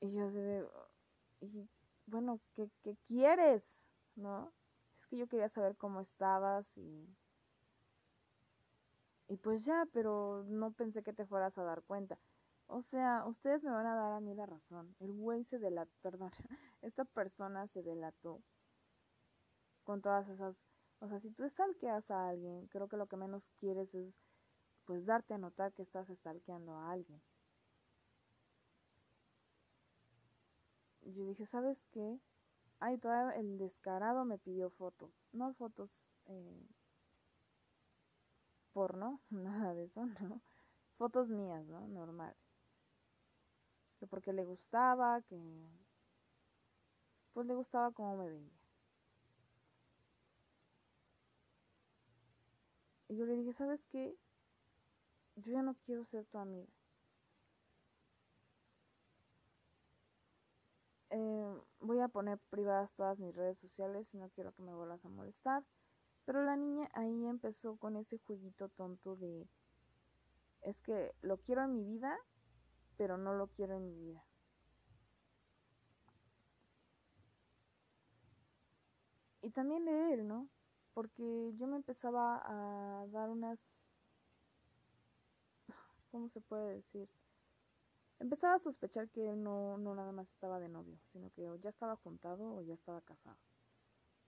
Y 0.00 0.12
yo 0.12 0.26
así 0.26 0.37
de, 0.37 0.66
y 1.40 1.69
bueno, 2.07 2.40
¿qué, 2.55 2.69
¿qué 2.83 2.97
quieres? 3.07 3.62
¿No? 4.16 4.52
Que 5.09 5.17
yo 5.17 5.27
quería 5.29 5.49
saber 5.51 5.77
cómo 5.77 6.01
estabas 6.01 6.67
y... 6.77 7.09
Y 9.29 9.37
pues 9.39 9.65
ya, 9.65 9.87
pero 9.93 10.45
no 10.47 10.73
pensé 10.73 11.03
que 11.03 11.13
te 11.13 11.27
fueras 11.27 11.57
a 11.59 11.65
dar 11.65 11.83
cuenta. 11.83 12.19
O 12.69 12.83
sea, 12.83 13.25
ustedes 13.27 13.63
me 13.63 13.71
van 13.71 13.87
a 13.87 13.95
dar 13.95 14.13
a 14.13 14.21
mí 14.21 14.35
la 14.35 14.47
razón. 14.47 14.95
El 15.01 15.13
güey 15.13 15.45
se 15.45 15.59
delató, 15.59 15.93
perdón, 16.03 16.31
esta 16.83 17.05
persona 17.05 17.67
se 17.69 17.83
delató 17.83 18.41
con 19.85 20.03
todas 20.03 20.29
esas... 20.29 20.57
O 21.01 21.09
sea, 21.09 21.21
si 21.21 21.31
tú 21.31 21.49
stalkeas 21.49 22.11
a 22.11 22.29
alguien, 22.29 22.67
creo 22.69 22.89
que 22.89 22.97
lo 22.97 23.07
que 23.07 23.17
menos 23.17 23.43
quieres 23.61 23.93
es 23.95 24.15
pues 24.87 25.05
darte 25.05 25.35
a 25.35 25.39
notar 25.39 25.73
que 25.73 25.83
estás 25.83 26.09
stalkeando 26.09 26.77
a 26.77 26.93
alguien. 26.93 27.21
Yo 31.03 31.25
dije, 31.27 31.47
¿sabes 31.47 31.79
qué? 31.93 32.19
Ay, 32.80 32.99
todavía 32.99 33.38
el 33.38 33.59
descarado 33.59 34.25
me 34.25 34.38
pidió 34.38 34.71
fotos. 34.71 35.11
No 35.33 35.52
fotos 35.54 35.90
eh, 36.26 36.66
porno, 38.73 39.21
nada 39.30 39.75
de 39.75 39.85
eso, 39.85 40.06
¿no? 40.06 40.40
Fotos 40.99 41.28
mías, 41.28 41.66
¿no? 41.66 41.87
Normales 41.88 42.37
que 43.99 44.06
porque 44.06 44.33
le 44.33 44.45
gustaba, 44.45 45.23
que 45.23 45.38
pues 47.33 47.47
le 47.47 47.54
gustaba 47.54 47.90
cómo 47.92 48.16
me 48.16 48.28
veía. 48.28 48.50
Y 53.09 53.16
yo 53.16 53.25
le 53.25 53.37
dije, 53.37 53.52
¿sabes 53.52 53.80
qué? 53.90 54.16
Yo 55.37 55.52
ya 55.52 55.62
no 55.62 55.75
quiero 55.85 56.04
ser 56.06 56.25
tu 56.26 56.38
amiga. 56.38 56.73
Eh, 61.11 61.61
voy 61.81 62.01
a 62.01 62.09
poner 62.09 62.39
privadas 62.51 62.91
todas 62.97 63.19
mis 63.19 63.35
redes 63.35 63.59
sociales 63.59 64.07
y 64.13 64.19
no 64.19 64.29
quiero 64.31 64.53
que 64.53 64.63
me 64.63 64.75
vuelvas 64.75 65.05
a 65.05 65.09
molestar. 65.09 65.65
Pero 66.25 66.43
la 66.43 66.57
niña 66.57 66.91
ahí 66.93 67.27
empezó 67.27 67.77
con 67.77 67.97
ese 67.97 68.19
jueguito 68.19 68.69
tonto 68.71 69.15
de, 69.17 69.47
es 70.63 70.81
que 70.81 71.15
lo 71.23 71.39
quiero 71.39 71.63
en 71.63 71.75
mi 71.75 71.85
vida, 71.85 72.19
pero 72.97 73.17
no 73.17 73.35
lo 73.35 73.47
quiero 73.49 73.77
en 73.77 73.85
mi 73.85 73.95
vida. 73.95 74.25
Y 79.43 79.51
también 79.51 79.85
de 79.85 80.15
él, 80.15 80.27
¿no? 80.27 80.49
Porque 80.93 81.53
yo 81.57 81.69
me 81.69 81.77
empezaba 81.77 82.43
a 82.45 83.07
dar 83.09 83.31
unas... 83.31 83.61
¿Cómo 86.11 86.29
se 86.31 86.41
puede 86.41 86.75
decir? 86.75 87.09
Empezaba 88.18 88.54
a 88.54 88.58
sospechar 88.61 89.08
que 89.11 89.30
él 89.30 89.42
no, 89.42 89.78
no 89.78 89.94
nada 89.94 90.12
más 90.12 90.28
estaba 90.30 90.58
de 90.61 90.68
novio, 90.68 90.99
sino 91.12 91.30
que 91.30 91.49
o 91.49 91.56
ya 91.56 91.70
estaba 91.70 91.96
juntado 91.96 92.54
o 92.54 92.62
ya 92.62 92.75
estaba 92.75 93.00
casado. 93.02 93.38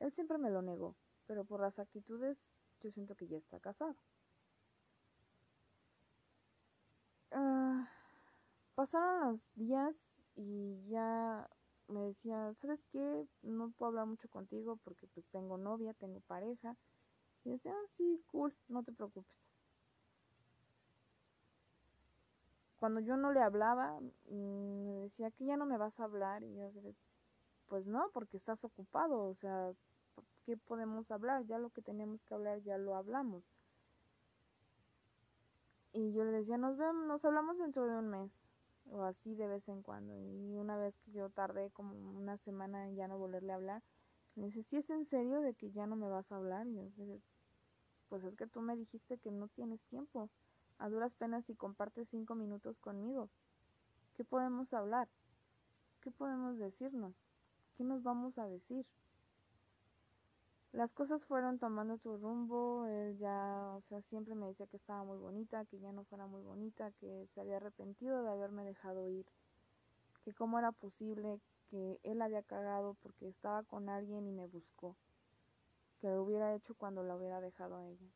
Él 0.01 0.13
siempre 0.13 0.39
me 0.39 0.51
lo 0.51 0.63
negó, 0.63 0.97
pero 1.27 1.45
por 1.45 1.61
las 1.61 1.79
actitudes 1.79 2.39
yo 2.81 2.91
siento 2.93 3.15
que 3.17 3.29
ya 3.29 3.39
está 3.39 3.61
casado. 3.61 3.97
Ah 7.33 7.89
pasaron 8.79 9.33
los 9.33 9.41
días 9.57 9.93
y 10.37 10.89
ya 10.89 11.51
me 11.89 12.01
decía, 12.03 12.55
¿sabes 12.63 12.79
qué? 12.93 13.27
No 13.43 13.73
puedo 13.73 13.89
hablar 13.89 14.07
mucho 14.07 14.29
contigo 14.29 14.77
porque 14.85 15.09
pues 15.09 15.27
tengo 15.33 15.59
novia, 15.59 15.95
tengo 15.95 16.21
pareja. 16.21 16.77
Y 17.45 17.51
decía, 17.51 17.73
ah, 17.73 17.89
sí, 17.97 18.23
cool, 18.31 18.55
no 18.69 18.85
te 18.85 18.93
preocupes. 18.93 19.48
Cuando 22.79 23.01
yo 23.01 23.17
no 23.17 23.33
le 23.33 23.41
hablaba, 23.41 23.99
mm, 24.29 24.87
me 24.87 24.93
decía 25.03 25.31
que 25.33 25.45
ya 25.45 25.57
no 25.57 25.67
me 25.67 25.79
vas 25.79 25.99
a 25.99 26.05
hablar. 26.05 26.43
Y 26.43 26.55
yo 26.55 26.71
decía, 26.73 26.93
pues 27.69 27.87
no, 27.87 28.11
porque 28.13 28.37
estás 28.37 28.63
ocupado, 28.65 29.21
o 29.29 29.35
sea, 29.37 29.73
¿qué 30.45 30.57
podemos 30.57 31.11
hablar? 31.11 31.45
Ya 31.47 31.59
lo 31.59 31.71
que 31.71 31.83
teníamos 31.83 32.23
que 32.25 32.35
hablar 32.35 32.63
ya 32.63 32.79
lo 32.79 32.97
hablamos. 32.97 33.43
Y 35.93 36.13
yo 36.13 36.25
le 36.25 36.33
decía, 36.33 36.57
nos 36.59 36.77
vemos, 36.77 37.07
nos 37.07 37.25
hablamos 37.25 37.59
dentro 37.59 37.87
de 37.87 37.99
un 37.99 38.09
mes 38.09 38.31
o 38.91 39.03
así 39.03 39.35
de 39.35 39.47
vez 39.49 39.67
en 39.69 39.83
cuando. 39.83 40.17
Y 40.17 40.57
una 40.57 40.77
vez 40.77 40.95
que 41.05 41.13
yo 41.13 41.31
tardé 41.31 41.71
como 41.71 41.95
una 42.17 42.37
semana 42.39 42.87
en 42.87 42.97
ya 42.97 43.09
no 43.09 43.19
volverle 43.19 43.53
a 43.53 43.57
hablar, 43.57 43.83
me 44.35 44.47
dice, 44.47 44.63
¿sí 44.65 44.77
es 44.77 44.89
en 44.91 45.07
serio 45.07 45.41
de 45.41 45.55
que 45.55 45.71
ya 45.73 45.87
no 45.87 45.97
me 45.97 46.09
vas 46.09 46.31
a 46.31 46.37
hablar? 46.37 46.67
Y 46.67 46.75
yo 46.75 46.83
dije, 46.85 47.21
pues 48.09 48.25
es 48.25 48.37
que 48.37 48.47
tú 48.47 48.61
me 48.61 48.77
dijiste 48.77 49.19
que 49.19 49.31
no 49.31 49.49
tienes 49.49 49.81
tiempo. 49.91 50.31
A 50.79 50.89
duras 50.89 51.13
penas 51.15 51.45
si 51.47 51.55
compartes 51.55 52.09
cinco 52.11 52.35
minutos 52.35 52.79
conmigo. 52.79 53.29
¿Qué 54.17 54.25
podemos 54.25 54.73
hablar? 54.73 55.09
¿Qué 56.01 56.11
podemos 56.11 56.59
decirnos? 56.59 57.15
¿Qué 57.77 57.85
nos 57.85 58.03
vamos 58.03 58.39
a 58.39 58.47
decir? 58.47 58.87
las 60.73 60.93
cosas 60.93 61.23
fueron 61.25 61.59
tomando 61.59 61.97
su 61.99 62.17
rumbo, 62.19 62.87
él 62.87 63.19
ya, 63.19 63.75
o 63.75 63.83
sea, 63.89 64.03
siempre 64.03 64.35
me 64.35 64.47
decía 64.47 64.67
que 64.67 64.77
estaba 64.77 65.03
muy 65.03 65.19
bonita, 65.19 65.65
que 65.65 65.79
ya 65.81 65.93
no 65.93 66.05
fuera 66.05 66.27
muy 66.27 66.43
bonita, 66.43 66.93
que 67.01 67.27
se 67.35 67.41
había 67.41 67.57
arrepentido 67.57 68.23
de 68.23 68.31
haberme 68.31 68.65
dejado 68.65 69.09
ir, 69.09 69.27
que 70.25 70.33
cómo 70.35 70.59
era 70.59 70.73
posible 70.73 71.41
que 71.71 71.99
él 72.03 72.23
había 72.23 72.43
cagado 72.43 72.95
porque 73.03 73.29
estaba 73.29 73.63
con 73.65 73.89
alguien 73.89 74.27
y 74.27 74.33
me 74.33 74.47
buscó, 74.47 74.95
que 76.01 76.09
lo 76.09 76.23
hubiera 76.23 76.55
hecho 76.55 76.75
cuando 76.75 77.03
la 77.03 77.17
hubiera 77.17 77.41
dejado 77.41 77.77
a 77.77 77.87
ella. 77.87 78.07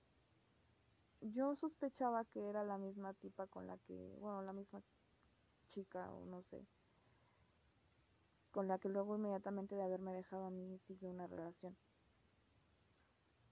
Yo 1.22 1.54
sospechaba 1.56 2.24
que 2.24 2.48
era 2.48 2.64
la 2.64 2.78
misma 2.78 3.14
tipa 3.14 3.46
con 3.46 3.68
la 3.68 3.78
que, 3.78 4.16
bueno, 4.18 4.42
la 4.42 4.52
misma 4.52 4.82
chica 5.70 6.10
o 6.12 6.26
no 6.26 6.42
sé, 6.50 6.66
con 8.50 8.66
la 8.66 8.78
que 8.78 8.88
luego 8.88 9.16
inmediatamente 9.16 9.76
de 9.76 9.82
haberme 9.82 10.12
dejado 10.12 10.46
a 10.46 10.50
mí 10.50 10.78
siguió 10.86 11.10
una 11.10 11.28
relación. 11.28 11.76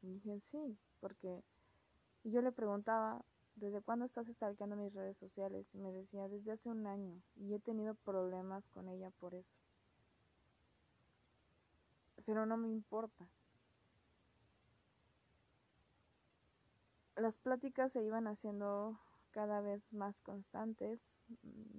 Y 0.02 0.14
dije, 0.14 0.40
sí, 0.50 0.78
porque 1.00 1.44
yo 2.24 2.42
le 2.42 2.52
preguntaba, 2.52 3.22
¿desde 3.54 3.82
cuándo 3.82 4.04
estás 4.04 4.26
stalkeando 4.26 4.76
mis 4.76 4.92
redes 4.92 5.16
sociales? 5.18 5.66
Y 5.72 5.78
me 5.78 5.92
decía, 5.92 6.28
desde 6.28 6.52
hace 6.52 6.68
un 6.68 6.86
año. 6.86 7.22
Y 7.36 7.54
he 7.54 7.60
tenido 7.60 7.94
problemas 7.94 8.66
con 8.68 8.88
ella 8.88 9.10
por 9.20 9.34
eso. 9.34 9.48
Pero 12.24 12.46
no 12.46 12.56
me 12.56 12.68
importa. 12.68 13.26
Las 17.20 17.36
pláticas 17.36 17.92
se 17.92 18.02
iban 18.02 18.26
haciendo 18.26 18.98
cada 19.32 19.60
vez 19.60 19.82
más 19.92 20.18
constantes. 20.22 20.98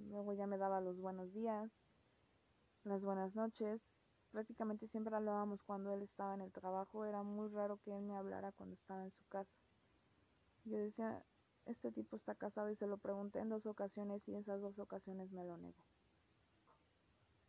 Luego 0.08 0.34
ya 0.34 0.46
me 0.46 0.56
daba 0.56 0.80
los 0.80 1.00
buenos 1.00 1.34
días, 1.34 1.68
las 2.84 3.02
buenas 3.02 3.34
noches, 3.34 3.80
prácticamente 4.30 4.86
siempre 4.86 5.16
hablábamos 5.16 5.60
cuando 5.64 5.92
él 5.92 6.02
estaba 6.02 6.34
en 6.34 6.42
el 6.42 6.52
trabajo, 6.52 7.04
era 7.04 7.24
muy 7.24 7.48
raro 7.48 7.80
que 7.84 7.90
él 7.90 8.02
me 8.02 8.14
hablara 8.14 8.52
cuando 8.52 8.76
estaba 8.76 9.02
en 9.02 9.10
su 9.10 9.24
casa. 9.28 9.50
Yo 10.64 10.78
decía, 10.78 11.20
este 11.66 11.90
tipo 11.90 12.14
está 12.14 12.36
casado 12.36 12.70
y 12.70 12.76
se 12.76 12.86
lo 12.86 12.98
pregunté 12.98 13.40
en 13.40 13.48
dos 13.48 13.66
ocasiones 13.66 14.22
y 14.28 14.36
esas 14.36 14.60
dos 14.60 14.78
ocasiones 14.78 15.32
me 15.32 15.44
lo 15.44 15.58
negó. 15.58 15.82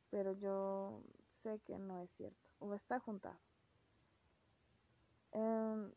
Pero 0.09 0.31
yo 0.33 1.03
sé 1.43 1.59
que 1.67 1.77
no 1.77 2.01
es 2.01 2.09
cierto, 2.17 2.50
o 2.57 2.73
está 2.73 3.00
juntado. 3.00 3.38
Em, 5.31 5.91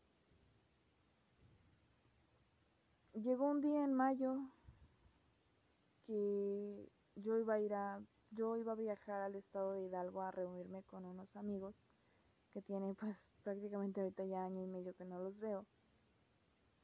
llegó 3.21 3.49
un 3.49 3.61
día 3.61 3.83
en 3.83 3.93
mayo 3.93 4.37
que 6.05 6.89
yo 7.15 7.37
iba 7.37 7.55
a 7.55 7.59
ir 7.59 7.73
a, 7.73 8.01
yo 8.31 8.57
iba 8.57 8.73
a 8.73 8.75
viajar 8.75 9.21
al 9.21 9.35
estado 9.35 9.73
de 9.73 9.83
Hidalgo 9.83 10.21
a 10.21 10.31
reunirme 10.31 10.83
con 10.83 11.05
unos 11.05 11.35
amigos 11.35 11.75
que 12.53 12.61
tienen 12.61 12.95
pues 12.95 13.17
prácticamente 13.43 14.01
ahorita 14.01 14.25
ya 14.25 14.45
año 14.45 14.61
y 14.61 14.67
medio 14.67 14.93
que 14.95 15.05
no 15.05 15.19
los 15.19 15.39
veo. 15.39 15.65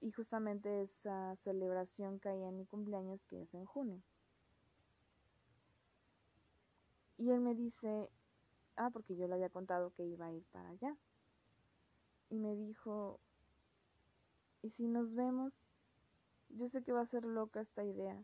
Y 0.02 0.12
justamente 0.12 0.84
esa 0.84 1.36
celebración 1.44 2.20
caía 2.20 2.50
en 2.50 2.58
mi 2.58 2.66
cumpleaños 2.66 3.22
que 3.30 3.44
es 3.44 3.54
en 3.54 3.66
junio. 3.66 4.02
Y 7.18 7.30
él 7.30 7.40
me 7.40 7.56
dice, 7.56 8.10
ah, 8.75 8.90
porque 8.90 9.16
yo 9.16 9.28
le 9.28 9.36
había 9.36 9.50
contado 9.50 9.92
que 9.92 10.04
iba 10.04 10.25
a 10.25 10.34
ir 10.34 10.44
para 10.52 10.70
allá. 10.70 10.98
Y 12.30 12.40
me 12.40 12.56
dijo, 12.56 13.20
¿y 14.62 14.72
si 14.72 14.88
nos 14.88 15.13
vemos? 15.13 15.54
Yo 16.56 16.70
sé 16.70 16.84
que 16.84 16.92
va 16.92 17.02
a 17.02 17.08
ser 17.08 17.26
loca 17.26 17.62
esta 17.62 17.84
idea, 17.84 18.24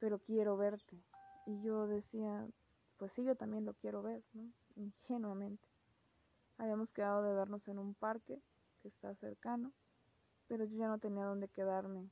pero 0.00 0.18
quiero 0.18 0.56
verte. 0.56 1.00
Y 1.46 1.62
yo 1.62 1.86
decía, 1.86 2.48
pues 2.96 3.12
sí, 3.12 3.22
yo 3.22 3.36
también 3.36 3.64
lo 3.64 3.74
quiero 3.74 4.02
ver, 4.02 4.22
¿no? 4.32 4.50
Ingenuamente. 4.74 5.68
Habíamos 6.58 6.90
quedado 6.90 7.22
de 7.22 7.32
vernos 7.32 7.66
en 7.68 7.78
un 7.78 7.94
parque 7.94 8.40
que 8.82 8.88
está 8.88 9.14
cercano, 9.16 9.72
pero 10.48 10.64
yo 10.64 10.76
ya 10.76 10.88
no 10.88 10.98
tenía 10.98 11.26
dónde 11.26 11.48
quedarme. 11.48 12.10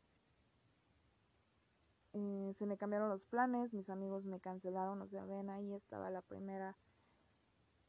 Eh, 2.12 2.54
se 2.58 2.66
me 2.66 2.76
cambiaron 2.76 3.08
los 3.08 3.24
planes, 3.24 3.72
mis 3.72 3.90
amigos 3.90 4.24
me 4.24 4.38
cancelaron, 4.38 5.02
o 5.02 5.08
sea, 5.08 5.24
ven 5.24 5.50
ahí 5.50 5.74
estaba 5.74 6.10
la 6.10 6.22
primera 6.22 6.76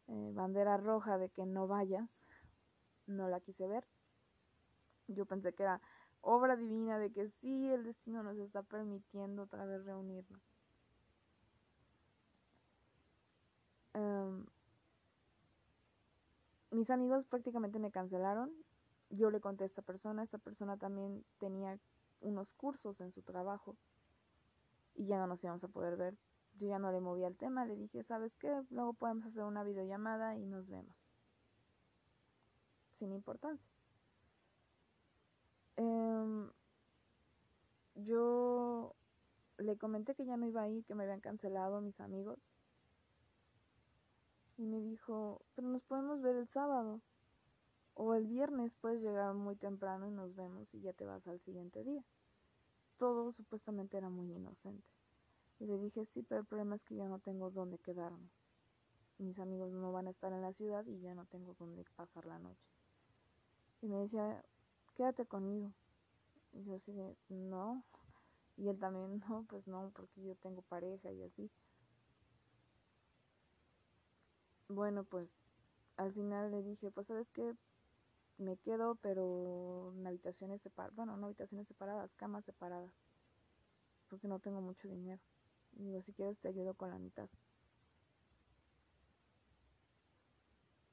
eh, 0.07 0.31
bandera 0.33 0.77
roja 0.77 1.19
de 1.19 1.29
que 1.29 1.45
no 1.45 1.67
vayas. 1.67 2.09
No 3.05 3.29
la 3.29 3.39
quise 3.39 3.67
ver. 3.67 3.85
Yo 5.07 5.27
pensé 5.27 5.53
que 5.53 5.61
era 5.61 5.79
obra 6.25 6.55
divina 6.55 6.97
de 6.97 7.11
que 7.11 7.29
sí, 7.39 7.71
el 7.71 7.83
destino 7.83 8.23
nos 8.23 8.37
está 8.37 8.63
permitiendo 8.63 9.43
otra 9.43 9.65
vez 9.65 9.85
reunirnos. 9.85 10.41
Em, 13.93 14.45
mis 16.71 16.89
amigos 16.89 17.25
prácticamente 17.27 17.77
me 17.77 17.91
cancelaron. 17.91 18.51
Yo 19.11 19.29
le 19.29 19.39
conté 19.39 19.65
a 19.65 19.67
esta 19.67 19.83
persona, 19.83 20.23
esta 20.23 20.39
persona 20.39 20.77
también 20.77 21.23
tenía 21.39 21.77
unos 22.21 22.51
cursos 22.53 22.99
en 23.01 23.13
su 23.13 23.21
trabajo 23.21 23.77
y 24.95 25.05
ya 25.05 25.19
no 25.19 25.27
nos 25.27 25.43
íbamos 25.43 25.63
a 25.63 25.67
poder 25.67 25.95
ver. 25.95 26.17
Yo 26.59 26.67
ya 26.67 26.79
no 26.79 26.91
le 26.91 27.01
movía 27.01 27.27
el 27.27 27.37
tema, 27.37 27.65
le 27.65 27.75
dije, 27.75 28.03
¿sabes 28.03 28.35
qué? 28.37 28.63
Luego 28.71 28.93
podemos 28.93 29.27
hacer 29.27 29.43
una 29.43 29.63
videollamada 29.63 30.35
y 30.35 30.45
nos 30.45 30.67
vemos. 30.67 30.95
Sin 32.97 33.11
importancia. 33.11 33.74
Em, 35.77 36.49
yo 37.95 38.95
le 39.57 39.77
comenté 39.77 40.15
que 40.15 40.25
ya 40.25 40.37
no 40.37 40.47
iba 40.47 40.61
a 40.61 40.69
ir, 40.69 40.85
que 40.85 40.95
me 40.95 41.03
habían 41.03 41.21
cancelado 41.21 41.81
mis 41.81 41.99
amigos. 41.99 42.39
Y 44.57 44.63
me 44.63 44.79
dijo, 44.79 45.41
pero 45.55 45.67
nos 45.67 45.83
podemos 45.83 46.21
ver 46.21 46.35
el 46.35 46.47
sábado. 46.49 47.01
O 47.93 48.13
el 48.13 48.27
viernes 48.27 48.73
puedes 48.81 49.01
llegar 49.01 49.33
muy 49.33 49.55
temprano 49.55 50.07
y 50.07 50.11
nos 50.11 50.35
vemos 50.35 50.67
y 50.73 50.81
ya 50.81 50.93
te 50.93 51.05
vas 51.05 51.25
al 51.27 51.39
siguiente 51.41 51.83
día. 51.83 52.03
Todo 52.97 53.31
supuestamente 53.33 53.97
era 53.97 54.09
muy 54.09 54.31
inocente. 54.33 54.85
Y 55.59 55.65
le 55.65 55.77
dije, 55.77 56.05
sí, 56.13 56.23
pero 56.23 56.41
el 56.41 56.47
problema 56.47 56.75
es 56.75 56.83
que 56.83 56.95
ya 56.95 57.07
no 57.07 57.19
tengo 57.19 57.49
dónde 57.51 57.77
quedarme. 57.79 58.29
Mis 59.17 59.39
amigos 59.39 59.71
no 59.71 59.93
van 59.93 60.07
a 60.07 60.11
estar 60.11 60.33
en 60.33 60.41
la 60.41 60.51
ciudad 60.53 60.85
y 60.85 60.99
ya 60.99 61.15
no 61.15 61.25
tengo 61.25 61.55
dónde 61.57 61.85
pasar 61.95 62.25
la 62.25 62.37
noche. 62.39 62.67
Y 63.81 63.87
me 63.87 63.97
decía, 63.97 64.43
quédate 64.95 65.25
conmigo. 65.25 65.71
Y 66.53 66.63
yo 66.63 66.75
así 66.75 66.91
no. 67.29 67.83
Y 68.57 68.69
él 68.69 68.79
también, 68.79 69.19
no, 69.29 69.45
pues 69.49 69.67
no, 69.67 69.91
porque 69.95 70.23
yo 70.23 70.35
tengo 70.35 70.61
pareja 70.63 71.11
y 71.11 71.23
así. 71.23 71.51
Bueno, 74.67 75.03
pues 75.03 75.29
al 75.97 76.11
final 76.13 76.51
le 76.51 76.63
dije, 76.63 76.89
pues 76.91 77.07
sabes 77.07 77.27
qué, 77.33 77.55
me 78.37 78.57
quedo, 78.57 78.95
pero 78.95 79.93
en 79.95 80.07
habitaciones 80.07 80.61
separadas, 80.61 80.95
bueno, 80.95 81.15
no 81.17 81.27
habitaciones 81.27 81.67
separadas, 81.67 82.11
camas 82.15 82.43
separadas, 82.45 82.91
porque 84.09 84.27
no 84.27 84.39
tengo 84.39 84.61
mucho 84.61 84.87
dinero. 84.87 85.21
Y 85.77 85.83
digo, 85.83 86.01
si 86.01 86.13
quieres 86.13 86.37
te 86.39 86.49
ayudo 86.49 86.73
con 86.73 86.89
la 86.89 86.97
mitad. 86.97 87.29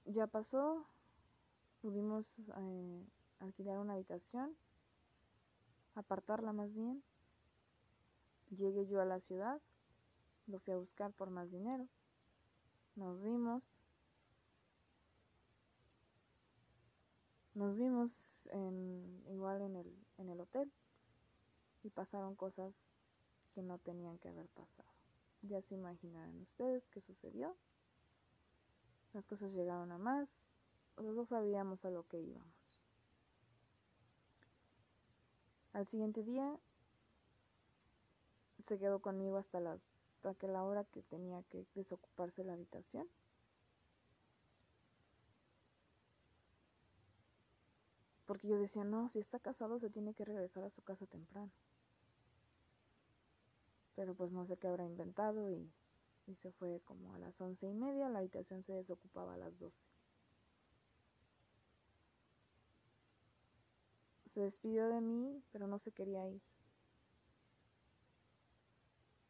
Ya 0.04 0.26
pasó, 0.26 0.84
pudimos 1.80 2.24
eh, 2.56 3.06
alquilar 3.42 3.78
una 3.78 3.94
habitación, 3.94 4.57
apartarla 5.94 6.52
más 6.52 6.72
bien. 6.74 7.02
Llegué 8.50 8.87
yo 8.87 9.00
a 9.00 9.05
la 9.05 9.20
ciudad, 9.20 9.61
lo 10.46 10.59
fui 10.61 10.74
a 10.74 10.78
buscar 10.78 11.12
por 11.12 11.31
más 11.31 11.50
dinero. 11.50 11.87
Nos 12.96 13.22
vimos. 13.22 13.62
Nos 17.55 17.76
vimos 17.76 18.11
en, 18.46 19.24
igual 19.31 19.61
en 19.62 19.76
el, 19.76 20.07
en 20.18 20.31
el 20.31 20.40
hotel 20.40 20.70
y 21.83 21.90
pasaron 21.90 22.35
cosas 22.35 22.72
que 23.55 23.62
no 23.62 23.78
tenían 23.78 24.18
que 24.18 24.28
haber 24.28 24.48
pasado. 24.48 24.88
Ya 25.42 25.61
se 25.62 25.74
imaginarán 25.74 26.40
ustedes 26.40 26.83
qué 26.92 27.00
sucedió. 27.02 27.55
Las 29.12 29.24
cosas 29.26 29.52
llegaron 29.52 29.90
a 29.92 29.98
más. 29.98 30.28
Los 30.96 31.28
sabíamos 31.28 31.85
a 31.85 31.90
lo 31.90 32.07
que 32.09 32.20
íbamos. 32.20 32.62
Al 35.72 35.87
siguiente 35.88 36.22
día 36.22 36.58
se 38.68 38.78
quedó 38.78 39.00
conmigo 39.00 39.38
hasta 39.38 39.61
las 39.61 39.80
hasta 40.22 40.46
la 40.46 40.62
hora 40.62 40.85
que 40.85 41.02
tenía 41.02 41.42
que 41.44 41.66
desocuparse 41.74 42.44
la 42.44 42.52
habitación. 42.52 43.08
Porque 48.26 48.46
yo 48.48 48.56
decía, 48.56 48.85
no, 48.85 49.11
si 49.12 49.18
está 49.18 49.40
casado 49.40 49.80
se 49.80 49.90
tiene 49.90 50.14
que 50.14 50.24
regresar 50.24 50.62
a 50.64 50.70
su 50.70 50.82
casa 50.82 51.06
temprano. 51.06 51.50
Pero 53.96 54.14
pues 54.14 54.30
no 54.30 54.46
sé 54.46 54.56
qué 54.56 54.68
habrá 54.68 54.85
inventado 54.85 55.50
y, 55.50 55.68
y 56.26 56.35
se 56.37 56.52
fue 56.52 56.80
como 56.85 57.12
a 57.14 57.18
las 57.18 57.38
once 57.40 57.66
y 57.66 57.74
media, 57.74 58.08
la 58.08 58.20
habitación 58.20 58.62
se 58.64 58.72
desocupaba 58.72 59.35
a 59.35 59.38
las 59.38 59.58
doce. 59.58 59.91
Se 64.35 64.40
despidió 64.40 64.88
de 64.88 65.01
mí, 65.01 65.42
pero 65.53 65.66
no 65.66 65.79
se 65.81 65.92
quería 65.92 66.27
ir. 66.29 66.40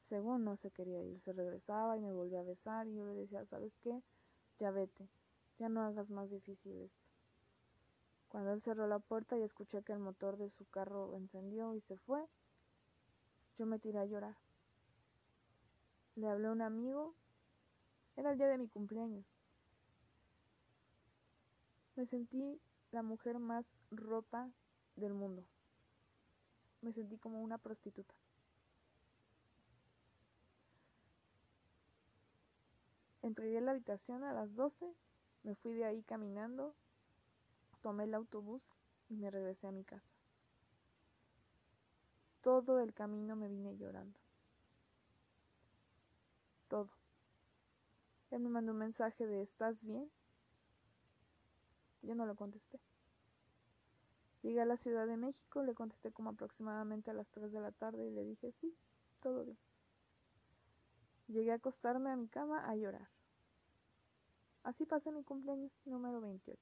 Según 0.08 0.44
no 0.44 0.56
se 0.58 0.70
quería 0.70 1.02
ir, 1.02 1.20
se 1.24 1.32
regresaba 1.32 1.96
y 1.96 2.00
me 2.00 2.12
volvía 2.12 2.40
a 2.40 2.44
besar 2.44 2.86
y 2.86 2.94
yo 2.94 3.06
le 3.06 3.14
decía, 3.14 3.44
¿sabes 3.46 3.72
qué? 3.82 4.02
Ya 4.60 4.70
vete, 4.70 5.08
ya 5.58 5.68
no 5.68 5.80
hagas 5.80 6.10
más 6.10 6.30
difícil 6.30 6.82
esto. 6.82 7.02
Cuando 8.28 8.52
él 8.52 8.62
cerró 8.62 8.86
la 8.86 8.98
puerta 8.98 9.36
y 9.36 9.42
escuché 9.42 9.82
que 9.82 9.92
el 9.92 9.98
motor 9.98 10.36
de 10.36 10.50
su 10.50 10.66
carro 10.66 11.16
encendió 11.16 11.74
y 11.74 11.80
se 11.82 11.96
fue, 11.98 12.24
yo 13.58 13.66
me 13.66 13.78
tiré 13.78 13.98
a 13.98 14.04
llorar. 14.04 14.36
Le 16.14 16.28
hablé 16.28 16.48
a 16.48 16.52
un 16.52 16.62
amigo, 16.62 17.14
era 18.16 18.32
el 18.32 18.38
día 18.38 18.48
de 18.48 18.58
mi 18.58 18.68
cumpleaños. 18.68 19.24
Me 21.96 22.06
sentí 22.06 22.60
la 22.90 23.02
mujer 23.02 23.38
más 23.38 23.64
rota 23.90 24.50
del 24.96 25.14
mundo. 25.14 25.44
Me 26.80 26.92
sentí 26.92 27.16
como 27.18 27.42
una 27.42 27.58
prostituta. 27.58 28.14
Entregué 33.22 33.60
la 33.60 33.70
habitación 33.70 34.24
a 34.24 34.32
las 34.32 34.54
12, 34.56 34.94
me 35.44 35.54
fui 35.54 35.74
de 35.74 35.84
ahí 35.84 36.02
caminando, 36.02 36.74
tomé 37.80 38.04
el 38.04 38.14
autobús 38.14 38.62
y 39.08 39.14
me 39.14 39.30
regresé 39.30 39.68
a 39.68 39.72
mi 39.72 39.84
casa. 39.84 40.10
Todo 42.42 42.80
el 42.80 42.92
camino 42.92 43.36
me 43.36 43.48
vine 43.48 43.76
llorando. 43.76 44.18
Todo. 46.66 46.90
Él 48.32 48.40
me 48.40 48.48
mandó 48.48 48.72
un 48.72 48.78
mensaje 48.78 49.26
de 49.26 49.42
¿estás 49.42 49.80
bien? 49.82 50.10
Yo 52.02 52.16
no 52.16 52.26
lo 52.26 52.34
contesté. 52.34 52.80
Llegué 54.42 54.60
a 54.60 54.64
la 54.64 54.76
Ciudad 54.76 55.06
de 55.06 55.16
México, 55.16 55.62
le 55.62 55.74
contesté 55.74 56.10
como 56.10 56.30
aproximadamente 56.30 57.10
a 57.10 57.14
las 57.14 57.28
3 57.28 57.52
de 57.52 57.60
la 57.60 57.70
tarde 57.70 58.06
y 58.06 58.10
le 58.10 58.24
dije, 58.24 58.52
sí, 58.60 58.74
todo 59.20 59.44
bien. 59.44 59.58
Llegué 61.28 61.52
a 61.52 61.56
acostarme 61.56 62.10
a 62.10 62.16
mi 62.16 62.28
cama 62.28 62.68
a 62.68 62.74
llorar. 62.74 63.08
Así 64.64 64.84
pasé 64.84 65.12
mi 65.12 65.22
cumpleaños 65.22 65.72
número 65.84 66.20
28. 66.20 66.60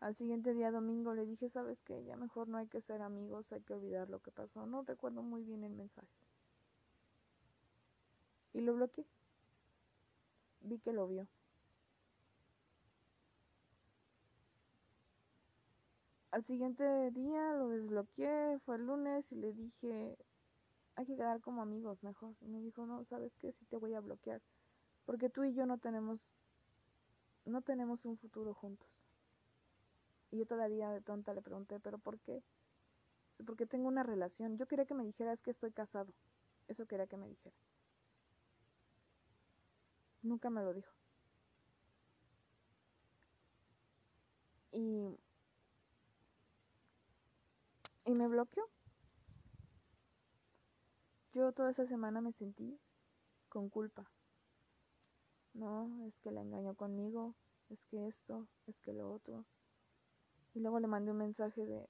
Al 0.00 0.14
siguiente 0.16 0.52
día 0.52 0.70
domingo 0.70 1.14
le 1.14 1.24
dije, 1.24 1.48
sabes 1.48 1.78
qué, 1.84 2.04
ya 2.04 2.16
mejor 2.16 2.48
no 2.48 2.58
hay 2.58 2.66
que 2.66 2.82
ser 2.82 3.00
amigos, 3.00 3.50
hay 3.52 3.62
que 3.62 3.72
olvidar 3.72 4.10
lo 4.10 4.20
que 4.20 4.30
pasó. 4.30 4.66
No 4.66 4.82
recuerdo 4.82 5.22
muy 5.22 5.42
bien 5.44 5.64
el 5.64 5.72
mensaje. 5.72 6.08
Y 8.52 8.60
lo 8.60 8.74
bloqueé. 8.74 9.06
Vi 10.60 10.78
que 10.78 10.92
lo 10.92 11.08
vio. 11.08 11.26
Al 16.34 16.44
siguiente 16.46 16.82
día 17.12 17.52
lo 17.52 17.68
desbloqueé, 17.68 18.58
fue 18.66 18.74
el 18.74 18.86
lunes 18.86 19.24
y 19.30 19.36
le 19.36 19.52
dije, 19.52 20.18
hay 20.96 21.06
que 21.06 21.14
quedar 21.14 21.40
como 21.40 21.62
amigos 21.62 22.02
mejor. 22.02 22.34
Y 22.40 22.48
me 22.48 22.60
dijo, 22.60 22.84
no, 22.86 23.04
¿sabes 23.04 23.32
qué? 23.40 23.52
Sí 23.52 23.64
te 23.66 23.76
voy 23.76 23.94
a 23.94 24.00
bloquear. 24.00 24.42
Porque 25.06 25.30
tú 25.30 25.44
y 25.44 25.54
yo 25.54 25.64
no 25.64 25.78
tenemos, 25.78 26.18
no 27.44 27.62
tenemos 27.62 28.04
un 28.04 28.18
futuro 28.18 28.52
juntos. 28.52 28.88
Y 30.32 30.38
yo 30.38 30.46
todavía 30.46 30.90
de 30.90 31.00
tonta 31.02 31.34
le 31.34 31.40
pregunté, 31.40 31.78
¿pero 31.78 31.98
por 31.98 32.18
qué? 32.18 32.42
Porque 33.46 33.64
tengo 33.64 33.86
una 33.86 34.02
relación. 34.02 34.58
Yo 34.58 34.66
quería 34.66 34.86
que 34.86 34.94
me 34.94 35.04
dijeras 35.04 35.40
que 35.40 35.52
estoy 35.52 35.70
casado. 35.70 36.12
Eso 36.66 36.84
quería 36.86 37.06
que 37.06 37.16
me 37.16 37.28
dijera. 37.28 37.54
Nunca 40.22 40.50
me 40.50 40.64
lo 40.64 40.74
dijo. 40.74 40.92
Y, 44.72 45.16
y 48.04 48.14
me 48.14 48.28
bloqueó. 48.28 48.64
Yo 51.32 51.52
toda 51.52 51.70
esa 51.70 51.86
semana 51.86 52.20
me 52.20 52.32
sentí 52.32 52.78
con 53.48 53.68
culpa. 53.68 54.08
No, 55.54 56.04
es 56.06 56.14
que 56.18 56.32
la 56.32 56.42
engañó 56.42 56.74
conmigo, 56.74 57.34
es 57.70 57.78
que 57.86 58.08
esto, 58.08 58.46
es 58.66 58.76
que 58.80 58.92
lo 58.92 59.12
otro. 59.12 59.44
Y 60.54 60.60
luego 60.60 60.78
le 60.80 60.86
mandé 60.86 61.10
un 61.10 61.18
mensaje 61.18 61.64
de, 61.64 61.88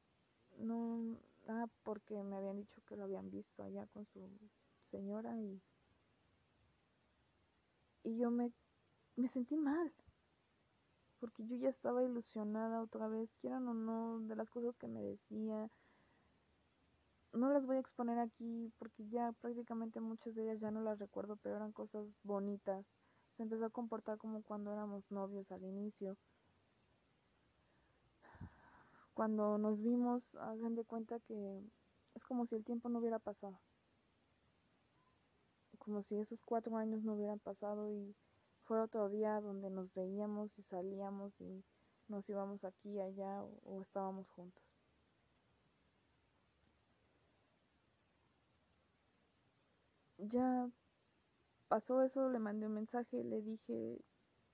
no, 0.58 1.18
ah, 1.48 1.66
porque 1.82 2.22
me 2.22 2.36
habían 2.36 2.58
dicho 2.58 2.80
que 2.86 2.96
lo 2.96 3.04
habían 3.04 3.30
visto 3.30 3.62
allá 3.62 3.86
con 3.88 4.06
su 4.06 4.28
señora 4.90 5.38
y, 5.38 5.60
y 8.04 8.16
yo 8.18 8.30
me, 8.30 8.52
me 9.16 9.28
sentí 9.30 9.56
mal. 9.56 9.92
Porque 11.20 11.46
yo 11.46 11.56
ya 11.56 11.70
estaba 11.70 12.02
ilusionada 12.02 12.82
otra 12.82 13.08
vez, 13.08 13.30
quieran 13.40 13.66
o 13.68 13.74
no, 13.74 14.20
de 14.20 14.36
las 14.36 14.48
cosas 14.50 14.76
que 14.76 14.88
me 14.88 15.02
decía. 15.02 15.70
No 17.34 17.52
las 17.52 17.66
voy 17.66 17.76
a 17.76 17.80
exponer 17.80 18.18
aquí 18.18 18.72
porque 18.78 19.06
ya 19.08 19.32
prácticamente 19.40 20.00
muchas 20.00 20.34
de 20.34 20.44
ellas 20.44 20.60
ya 20.60 20.70
no 20.70 20.80
las 20.80 20.98
recuerdo, 20.98 21.36
pero 21.36 21.56
eran 21.56 21.72
cosas 21.72 22.06
bonitas. 22.22 22.86
Se 23.36 23.42
empezó 23.42 23.66
a 23.66 23.70
comportar 23.70 24.18
como 24.18 24.42
cuando 24.42 24.72
éramos 24.72 25.10
novios 25.10 25.50
al 25.52 25.64
inicio 25.64 26.16
cuando 29.14 29.58
nos 29.58 29.80
vimos, 29.80 30.22
hagan 30.34 30.74
de 30.74 30.84
cuenta 30.84 31.20
que 31.20 31.62
es 32.14 32.24
como 32.24 32.46
si 32.46 32.56
el 32.56 32.64
tiempo 32.64 32.88
no 32.88 32.98
hubiera 32.98 33.20
pasado. 33.20 33.60
Como 35.78 36.02
si 36.02 36.16
esos 36.16 36.40
cuatro 36.44 36.76
años 36.76 37.04
no 37.04 37.14
hubieran 37.14 37.38
pasado 37.38 37.90
y 37.90 38.16
fue 38.64 38.80
otro 38.80 39.08
día 39.08 39.40
donde 39.40 39.70
nos 39.70 39.92
veíamos 39.94 40.50
y 40.58 40.62
salíamos 40.64 41.32
y 41.40 41.64
nos 42.08 42.28
íbamos 42.28 42.64
aquí 42.64 42.90
y 42.90 43.00
allá 43.00 43.44
o, 43.44 43.60
o 43.64 43.82
estábamos 43.82 44.28
juntos. 44.30 44.63
Ya 50.30 50.68
pasó 51.68 52.02
eso, 52.02 52.28
le 52.30 52.38
mandé 52.38 52.66
un 52.66 52.74
mensaje, 52.74 53.22
le 53.24 53.42
dije 53.42 54.00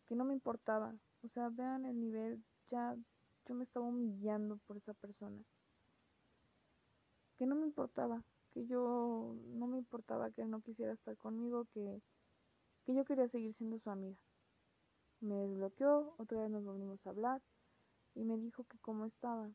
que 0.06 0.14
no 0.14 0.24
me 0.24 0.35
importaba. 0.35 0.94
O 1.22 1.28
sea, 1.28 1.48
vean 1.50 1.85
el 1.85 2.00
nivel, 2.00 2.42
ya 2.70 2.96
yo 3.46 3.54
me 3.54 3.64
estaba 3.64 3.87
humillando 3.87 4.59
por 4.66 4.76
esa 4.76 4.94
persona. 4.94 5.42
Que 7.37 7.46
no 7.46 7.54
me 7.54 7.66
importaba, 7.66 8.22
que 8.52 8.66
yo 8.66 9.35
no 9.54 9.66
me 9.66 9.78
importaba 9.78 10.30
que 10.30 10.42
él 10.42 10.50
no 10.50 10.61
quisiera 10.61 10.92
estar 10.92 11.16
conmigo, 11.16 11.66
que, 11.72 12.02
que 12.85 12.94
yo 12.94 13.04
quería 13.04 13.28
seguir 13.28 13.54
siendo 13.54 13.78
su 13.78 13.90
amiga. 13.90 14.18
Me 15.20 15.35
desbloqueó, 15.35 16.14
otra 16.18 16.42
vez 16.42 16.50
nos 16.50 16.64
volvimos 16.64 17.06
a 17.06 17.11
hablar 17.11 17.42
y 18.14 18.24
me 18.24 18.37
dijo 18.37 18.64
que 18.64 18.78
cómo 18.78 19.06
estaba, 19.06 19.50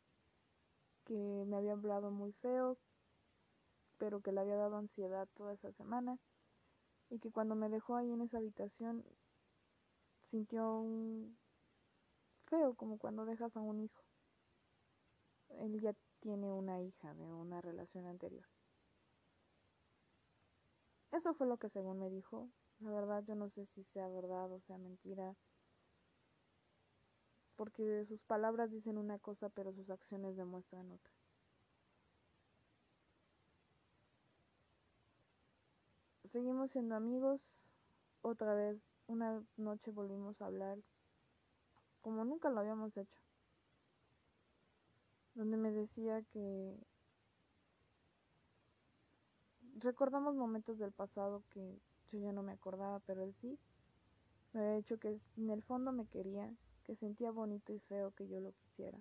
que 1.06 1.46
me 1.48 1.58
había 1.58 1.74
hablado 1.74 2.12
muy 2.12 2.32
feo, 2.34 2.78
pero 3.98 4.22
que 4.22 4.32
le 4.32 4.42
había 4.42 4.56
dado 4.56 4.78
ansiedad 4.78 5.28
toda 5.36 5.54
esa 5.54 5.72
semana 5.74 6.20
y 7.10 7.20
que 7.20 7.32
cuando 7.32 7.56
me 7.56 7.70
dejó 7.70 7.96
ahí 7.96 8.12
en 8.12 8.22
esa 8.22 8.38
habitación 8.38 9.06
sintió 10.30 10.80
un 10.80 11.38
feo 12.46 12.76
como 12.76 12.98
cuando 12.98 13.26
dejas 13.26 13.56
a 13.56 13.62
un 13.62 13.80
hijo. 13.80 14.04
Él 15.50 15.80
ya 15.80 15.94
tiene 16.20 16.52
una 16.52 16.82
hija 16.82 17.14
de 17.14 17.32
una 17.32 17.62
relación 17.62 18.06
anterior. 18.08 18.46
Eso 21.12 21.34
fue 21.34 21.48
lo 21.48 21.58
que 21.58 21.70
según 21.70 22.00
me 22.00 22.10
dijo. 22.10 22.50
La 22.80 22.92
verdad 22.92 23.24
yo 23.26 23.36
no 23.36 23.50
sé 23.50 23.66
si 23.68 23.84
sea 23.84 24.08
verdad 24.10 24.52
o 24.52 24.60
sea 24.62 24.78
mentira. 24.78 25.36
Porque 27.56 28.06
sus 28.06 28.22
palabras 28.24 28.72
dicen 28.72 28.98
una 28.98 29.18
cosa 29.20 29.50
pero 29.50 29.72
sus 29.72 29.90
acciones 29.90 30.36
demuestran 30.36 30.92
otra. 30.92 31.15
Seguimos 36.36 36.70
siendo 36.72 36.96
amigos. 36.96 37.40
Otra 38.22 38.54
vez, 38.56 38.78
una 39.08 39.42
noche 39.56 39.92
volvimos 39.92 40.42
a 40.42 40.48
hablar 40.48 40.78
como 42.02 42.26
nunca 42.26 42.50
lo 42.50 42.60
habíamos 42.60 42.98
hecho. 42.98 43.22
Donde 45.34 45.56
me 45.56 45.72
decía 45.72 46.22
que 46.34 46.76
recordamos 49.78 50.36
momentos 50.36 50.78
del 50.78 50.92
pasado 50.92 51.42
que 51.52 51.80
yo 52.12 52.20
ya 52.20 52.34
no 52.34 52.44
me 52.44 52.52
acordaba, 52.52 53.00
pero 53.06 53.24
él 53.24 53.34
sí. 53.40 53.58
Me 54.52 54.60
había 54.60 54.76
dicho 54.76 55.00
que 55.00 55.22
en 55.38 55.50
el 55.50 55.64
fondo 55.64 55.94
me 55.94 56.06
quería, 56.06 56.54
que 56.84 56.98
sentía 56.98 57.32
bonito 57.32 57.72
y 57.72 57.80
feo 57.80 58.12
que 58.12 58.28
yo 58.28 58.42
lo 58.42 58.52
quisiera. 58.52 59.00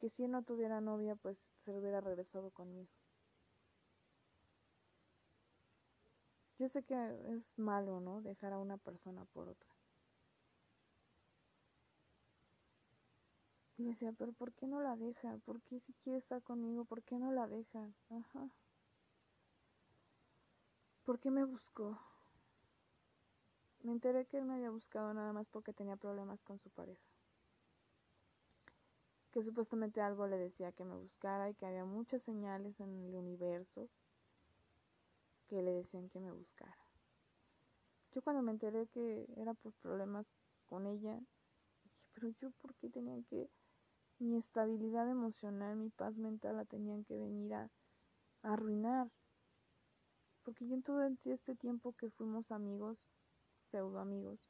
Que 0.00 0.10
si 0.10 0.24
él 0.24 0.30
no 0.32 0.42
tuviera 0.42 0.80
novia, 0.80 1.14
pues 1.14 1.36
se 1.64 1.78
hubiera 1.78 2.00
regresado 2.00 2.50
conmigo. 2.50 2.88
Yo 6.58 6.68
sé 6.68 6.82
que 6.82 6.94
es 6.94 7.42
malo, 7.58 8.00
¿no? 8.00 8.20
Dejar 8.22 8.52
a 8.52 8.58
una 8.58 8.76
persona 8.76 9.24
por 9.26 9.48
otra. 9.48 9.68
Y 13.78 13.84
decía, 13.84 14.12
pero 14.12 14.32
¿por 14.32 14.52
qué 14.52 14.66
no 14.66 14.82
la 14.82 14.96
deja? 14.96 15.38
¿Por 15.44 15.62
qué 15.62 15.80
si 15.80 15.94
quiere 16.02 16.18
estar 16.18 16.42
conmigo? 16.42 16.84
¿Por 16.84 17.02
qué 17.02 17.18
no 17.18 17.32
la 17.32 17.46
deja? 17.46 17.88
Ajá. 18.10 18.50
¿Por 21.04 21.18
qué 21.18 21.30
me 21.30 21.44
buscó? 21.44 21.98
Me 23.82 23.92
enteré 23.92 24.26
que 24.26 24.36
él 24.36 24.44
me 24.44 24.54
había 24.54 24.70
buscado 24.70 25.14
nada 25.14 25.32
más 25.32 25.48
porque 25.48 25.72
tenía 25.72 25.96
problemas 25.96 26.42
con 26.42 26.58
su 26.58 26.68
pareja. 26.70 27.09
Que 29.32 29.42
supuestamente 29.44 30.00
algo 30.00 30.26
le 30.26 30.36
decía 30.36 30.72
que 30.72 30.84
me 30.84 30.96
buscara 30.96 31.50
y 31.50 31.54
que 31.54 31.66
había 31.66 31.84
muchas 31.84 32.22
señales 32.22 32.78
en 32.80 33.04
el 33.04 33.14
universo 33.14 33.88
que 35.48 35.62
le 35.62 35.72
decían 35.72 36.08
que 36.08 36.20
me 36.20 36.30
buscara. 36.30 36.76
Yo 38.12 38.22
cuando 38.22 38.42
me 38.42 38.52
enteré 38.52 38.86
que 38.88 39.26
era 39.36 39.54
por 39.54 39.72
problemas 39.74 40.26
con 40.66 40.86
ella, 40.86 41.14
dije, 41.84 42.00
pero 42.14 42.28
yo 42.40 42.50
por 42.62 42.74
qué 42.76 42.88
tenía 42.88 43.22
que, 43.28 43.48
mi 44.18 44.36
estabilidad 44.36 45.08
emocional, 45.08 45.76
mi 45.76 45.88
paz 45.88 46.14
mental 46.16 46.56
la 46.56 46.64
tenían 46.64 47.04
que 47.04 47.16
venir 47.16 47.54
a, 47.54 47.70
arruinar. 48.42 49.10
Porque 50.44 50.66
yo 50.66 50.74
en 50.74 50.82
todo 50.82 51.02
este 51.24 51.54
tiempo 51.54 51.92
que 51.92 52.10
fuimos 52.10 52.50
amigos, 52.50 52.98
pseudo 53.70 53.98
amigos, 53.98 54.40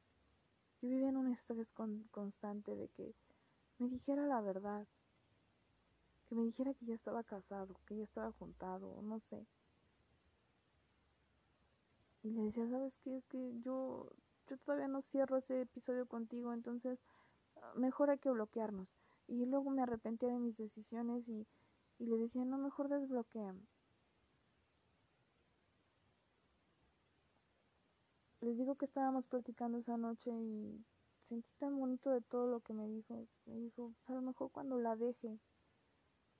yo 0.81 0.89
vivía 0.89 1.09
en 1.09 1.17
un 1.17 1.31
estrés 1.31 1.67
constante 2.11 2.75
de 2.75 2.87
que 2.89 3.13
me 3.81 3.89
dijera 3.89 4.27
la 4.27 4.41
verdad, 4.41 4.85
que 6.29 6.35
me 6.35 6.43
dijera 6.43 6.71
que 6.75 6.85
ya 6.85 6.93
estaba 6.93 7.23
casado, 7.23 7.75
que 7.87 7.97
ya 7.97 8.03
estaba 8.03 8.31
juntado, 8.33 9.01
no 9.01 9.19
sé. 9.21 9.43
Y 12.21 12.29
le 12.29 12.43
decía, 12.43 12.69
¿sabes 12.69 12.93
qué? 13.03 13.17
Es 13.17 13.25
que 13.25 13.59
yo, 13.61 14.07
yo 14.47 14.57
todavía 14.59 14.87
no 14.87 15.01
cierro 15.11 15.37
ese 15.37 15.61
episodio 15.61 16.05
contigo, 16.05 16.53
entonces 16.53 16.99
ah, 17.55 17.73
mejor 17.75 18.11
hay 18.11 18.19
que 18.19 18.29
bloquearnos. 18.29 18.87
Y 19.27 19.47
luego 19.47 19.71
me 19.71 19.81
arrepentía 19.81 20.29
de 20.29 20.37
mis 20.37 20.55
decisiones 20.57 21.27
y, 21.27 21.47
y 21.97 22.05
le 22.05 22.17
decía, 22.17 22.45
no, 22.45 22.59
mejor 22.59 22.87
desbloqueame. 22.87 23.61
Les 28.41 28.55
digo 28.57 28.75
que 28.75 28.85
estábamos 28.85 29.25
platicando 29.25 29.79
esa 29.79 29.97
noche 29.97 30.29
y 30.29 30.85
sentí 31.29 31.49
tan 31.59 31.79
bonito 31.79 32.11
de 32.11 32.21
todo 32.21 32.45
lo 32.45 32.59
que 32.59 32.73
me 32.73 32.87
dijo. 32.87 33.25
Dijo, 33.87 34.11
a 34.11 34.13
lo 34.13 34.21
mejor 34.21 34.51
cuando 34.51 34.77
la 34.77 34.95
deje. 34.95 35.39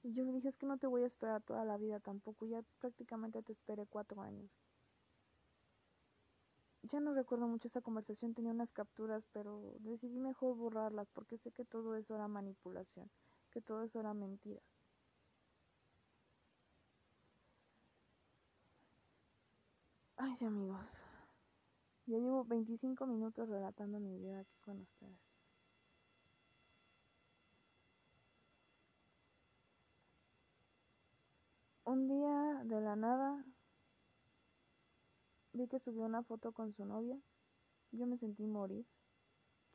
Yo 0.03 0.23
le 0.23 0.31
dije, 0.33 0.49
es 0.49 0.57
que 0.57 0.65
no 0.65 0.77
te 0.77 0.87
voy 0.87 1.03
a 1.03 1.07
esperar 1.07 1.41
toda 1.43 1.63
la 1.65 1.77
vida 1.77 1.99
tampoco, 1.99 2.45
ya 2.45 2.63
prácticamente 2.79 3.41
te 3.43 3.53
esperé 3.53 3.85
cuatro 3.85 4.21
años. 4.21 4.49
ya 6.91 6.99
no 6.99 7.13
recuerdo 7.13 7.47
mucho 7.47 7.67
esa 7.67 7.81
conversación, 7.81 8.33
tenía 8.33 8.51
unas 8.51 8.71
capturas, 8.71 9.23
pero 9.33 9.75
decidí 9.79 10.19
mejor 10.19 10.55
borrarlas 10.55 11.07
porque 11.13 11.37
sé 11.37 11.51
que 11.51 11.65
todo 11.65 11.95
eso 11.95 12.15
era 12.15 12.27
manipulación, 12.27 13.09
que 13.51 13.61
todo 13.61 13.83
eso 13.83 13.99
era 13.99 14.13
mentiras. 14.13 14.63
Ay, 20.17 20.37
amigos, 20.45 20.79
ya 22.05 22.17
llevo 22.17 22.43
25 22.45 23.07
minutos 23.07 23.49
relatando 23.49 23.99
mi 23.99 24.17
vida 24.17 24.39
aquí 24.39 24.57
con 24.61 24.81
ustedes. 24.81 25.30
Un 31.91 32.07
día 32.07 32.63
de 32.63 32.79
la 32.79 32.95
nada 32.95 33.43
vi 35.51 35.67
que 35.67 35.81
subió 35.81 36.05
una 36.05 36.23
foto 36.23 36.53
con 36.53 36.73
su 36.73 36.85
novia. 36.85 37.19
Yo 37.91 38.07
me 38.07 38.17
sentí 38.17 38.47
morir. 38.47 38.85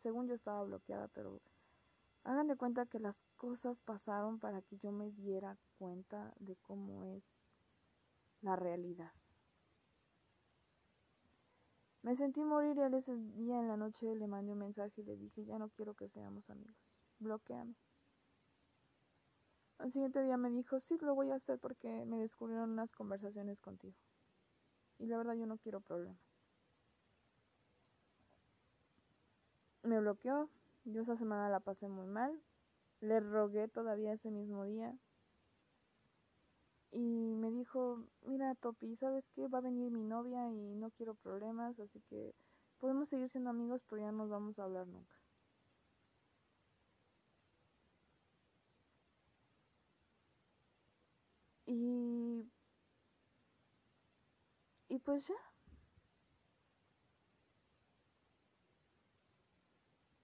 Según 0.03 0.27
yo 0.27 0.35
estaba 0.35 0.63
bloqueada, 0.65 1.09
pero 1.09 1.43
hagan 2.25 2.47
de 2.47 2.57
cuenta 2.57 2.87
que 2.87 3.01
las 3.01 3.15
cosas 3.37 3.77
pasaron 3.85 4.39
para 4.39 4.63
que 4.63 4.79
yo 4.79 4.93
me 4.93 5.11
diera 5.11 5.59
cuenta 5.79 6.33
de 6.39 6.57
cómo 6.63 7.05
es 7.05 7.23
la 8.41 8.57
realidad. 8.57 9.13
Me 12.01 12.17
sentí 12.17 12.41
morir 12.41 12.79
y 12.79 12.81
al 12.81 12.95
ese 12.95 13.15
día 13.15 13.61
en 13.61 13.69
la 13.69 13.77
noche 13.77 14.15
le 14.15 14.27
mandé 14.27 14.53
un 14.53 14.61
mensaje 14.61 15.03
y 15.03 15.05
le 15.05 15.19
dije, 15.19 15.45
ya 15.45 15.59
no 15.59 15.69
quiero 15.69 15.93
que 15.93 16.09
seamos 16.09 16.49
amigos, 16.49 16.77
bloqueame. 17.19 17.75
Al 19.79 19.93
siguiente 19.93 20.23
día 20.23 20.37
me 20.37 20.51
dijo, 20.51 20.81
sí, 20.81 20.97
lo 21.01 21.15
voy 21.15 21.31
a 21.31 21.37
hacer 21.37 21.59
porque 21.59 21.89
me 22.07 22.19
descubrieron 22.19 22.71
unas 22.71 22.91
conversaciones 22.93 23.59
contigo. 23.61 23.95
Y 24.99 25.07
la 25.07 25.19
verdad 25.19 25.35
yo 25.35 25.47
no 25.47 25.59
quiero 25.59 25.81
problemas. 25.81 26.19
Me 29.83 30.01
bloqueó, 30.01 30.49
yo 30.85 31.03
esa 31.03 31.17
semana 31.17 31.49
la 31.51 31.61
pasé 31.61 31.89
muy 31.89 32.07
mal. 32.07 32.41
Le 33.01 33.21
rogué 33.21 33.69
todavía 33.69 34.15
ese 34.15 34.31
mismo 34.31 34.65
día. 34.65 34.97
Y 36.91 37.35
me 37.37 37.51
dijo, 37.51 38.03
mira 38.25 38.55
Topi, 38.55 38.97
¿sabes 38.97 39.25
qué? 39.35 39.49
Va 39.49 39.59
a 39.59 39.61
venir 39.61 39.91
mi 39.91 40.03
novia 40.03 40.49
y 40.51 40.75
no 40.75 40.91
quiero 40.93 41.15
problemas, 41.15 41.79
así 41.79 42.01
que 42.09 42.35
podemos 42.79 43.09
seguir 43.11 43.31
siendo 43.31 43.51
amigos, 43.51 43.83
pero 43.89 44.01
ya 44.01 44.13
no 44.13 44.19
nos 44.19 44.31
vamos 44.31 44.59
a 44.59 44.65
hablar 44.65 44.87
nunca. 44.87 45.15
Y 51.67 52.47
y 54.89 54.99
pues 54.99 55.27
ya. 55.27 55.35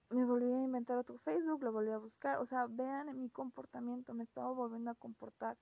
Me 0.09 0.23
volví 0.25 0.45
a 0.45 0.63
inventar 0.63 0.97
otro 0.97 1.17
Facebook, 1.19 1.63
lo 1.63 1.71
volví 1.71 1.91
a 1.91 1.97
buscar. 1.97 2.37
O 2.37 2.45
sea, 2.45 2.67
vean 2.69 3.19
mi 3.19 3.29
comportamiento, 3.29 4.13
me 4.13 4.23
estaba 4.23 4.51
volviendo 4.51 4.91
a 4.91 4.95
comportar 4.95 5.57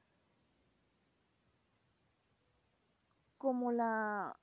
como 3.37 3.71
la 3.71 4.37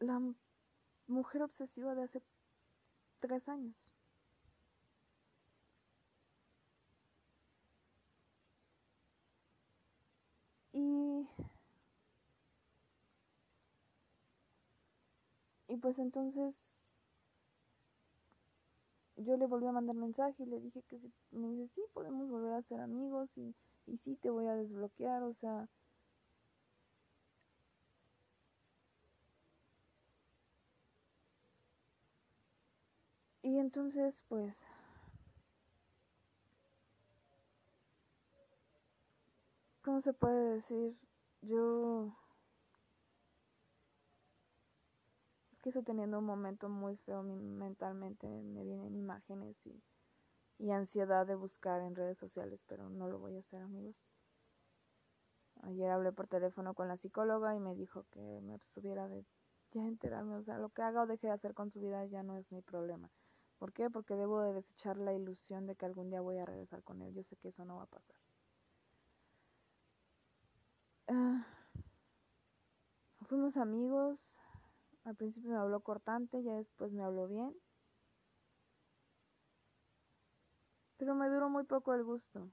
la 0.00 0.20
mujer 1.06 1.42
obsesiva 1.42 1.94
de 1.94 2.04
hace 2.04 2.22
tres 3.20 3.48
años. 3.48 3.91
Y 10.72 11.26
Y 15.66 15.76
pues 15.78 15.98
entonces 15.98 16.54
yo 19.16 19.36
le 19.38 19.46
volví 19.46 19.66
a 19.66 19.72
mandar 19.72 19.96
mensaje 19.96 20.42
y 20.42 20.46
le 20.46 20.60
dije 20.60 20.82
que 20.82 20.98
sí, 20.98 21.10
me 21.30 21.48
dice, 21.48 21.68
sí, 21.74 21.80
podemos 21.94 22.28
volver 22.28 22.52
a 22.52 22.62
ser 22.62 22.80
amigos 22.80 23.30
y, 23.36 23.54
y 23.86 23.96
sí, 24.04 24.16
te 24.16 24.28
voy 24.30 24.46
a 24.48 24.54
desbloquear, 24.54 25.22
o 25.22 25.32
sea... 25.40 25.66
Y 33.42 33.58
entonces, 33.58 34.14
pues... 34.28 34.52
¿Cómo 39.82 40.00
se 40.00 40.12
puede 40.12 40.54
decir? 40.54 40.96
Yo 41.42 42.12
que 45.62 45.70
estoy 45.70 45.84
teniendo 45.84 46.18
un 46.18 46.24
momento 46.24 46.68
muy 46.68 46.96
feo 46.96 47.22
mentalmente, 47.22 48.26
me 48.26 48.64
vienen 48.64 48.96
imágenes 48.96 49.56
y, 49.64 50.70
ansiedad 50.70 51.26
de 51.26 51.34
buscar 51.34 51.80
en 51.82 51.96
redes 51.96 52.18
sociales, 52.18 52.60
pero 52.68 52.88
no 52.88 53.08
lo 53.08 53.18
voy 53.18 53.36
a 53.36 53.40
hacer 53.40 53.60
amigos. 53.60 53.96
Ayer 55.62 55.90
hablé 55.90 56.12
por 56.12 56.28
teléfono 56.28 56.74
con 56.74 56.86
la 56.86 56.96
psicóloga 56.96 57.54
y 57.56 57.60
me 57.60 57.74
dijo 57.74 58.04
que 58.12 58.40
me 58.42 58.54
estuviera 58.54 59.08
de 59.08 59.24
ya 59.72 59.82
enterarme, 59.82 60.36
o 60.36 60.42
sea, 60.44 60.58
lo 60.58 60.68
que 60.68 60.82
haga 60.82 61.02
o 61.02 61.06
deje 61.06 61.26
de 61.26 61.32
hacer 61.32 61.54
con 61.54 61.72
su 61.72 61.80
vida 61.80 62.04
ya 62.06 62.22
no 62.22 62.36
es 62.36 62.50
mi 62.52 62.62
problema. 62.62 63.10
¿Por 63.58 63.72
qué? 63.72 63.90
Porque 63.90 64.14
debo 64.14 64.40
de 64.42 64.52
desechar 64.52 64.96
la 64.96 65.12
ilusión 65.12 65.66
de 65.66 65.74
que 65.74 65.86
algún 65.86 66.10
día 66.10 66.20
voy 66.20 66.38
a 66.38 66.46
regresar 66.46 66.82
con 66.84 67.02
él. 67.02 67.12
Yo 67.14 67.24
sé 67.24 67.36
que 67.36 67.48
eso 67.48 67.64
no 67.64 67.76
va 67.76 67.84
a 67.84 67.86
pasar. 67.86 68.21
Ah, 71.14 71.44
fuimos 73.28 73.54
amigos, 73.58 74.18
al 75.04 75.14
principio 75.14 75.50
me 75.50 75.58
habló 75.58 75.80
cortante, 75.80 76.42
ya 76.42 76.54
después 76.54 76.90
me 76.90 77.02
habló 77.02 77.28
bien. 77.28 77.54
Pero 80.96 81.14
me 81.14 81.28
duró 81.28 81.50
muy 81.50 81.64
poco 81.64 81.92
el 81.92 82.02
gusto. 82.02 82.48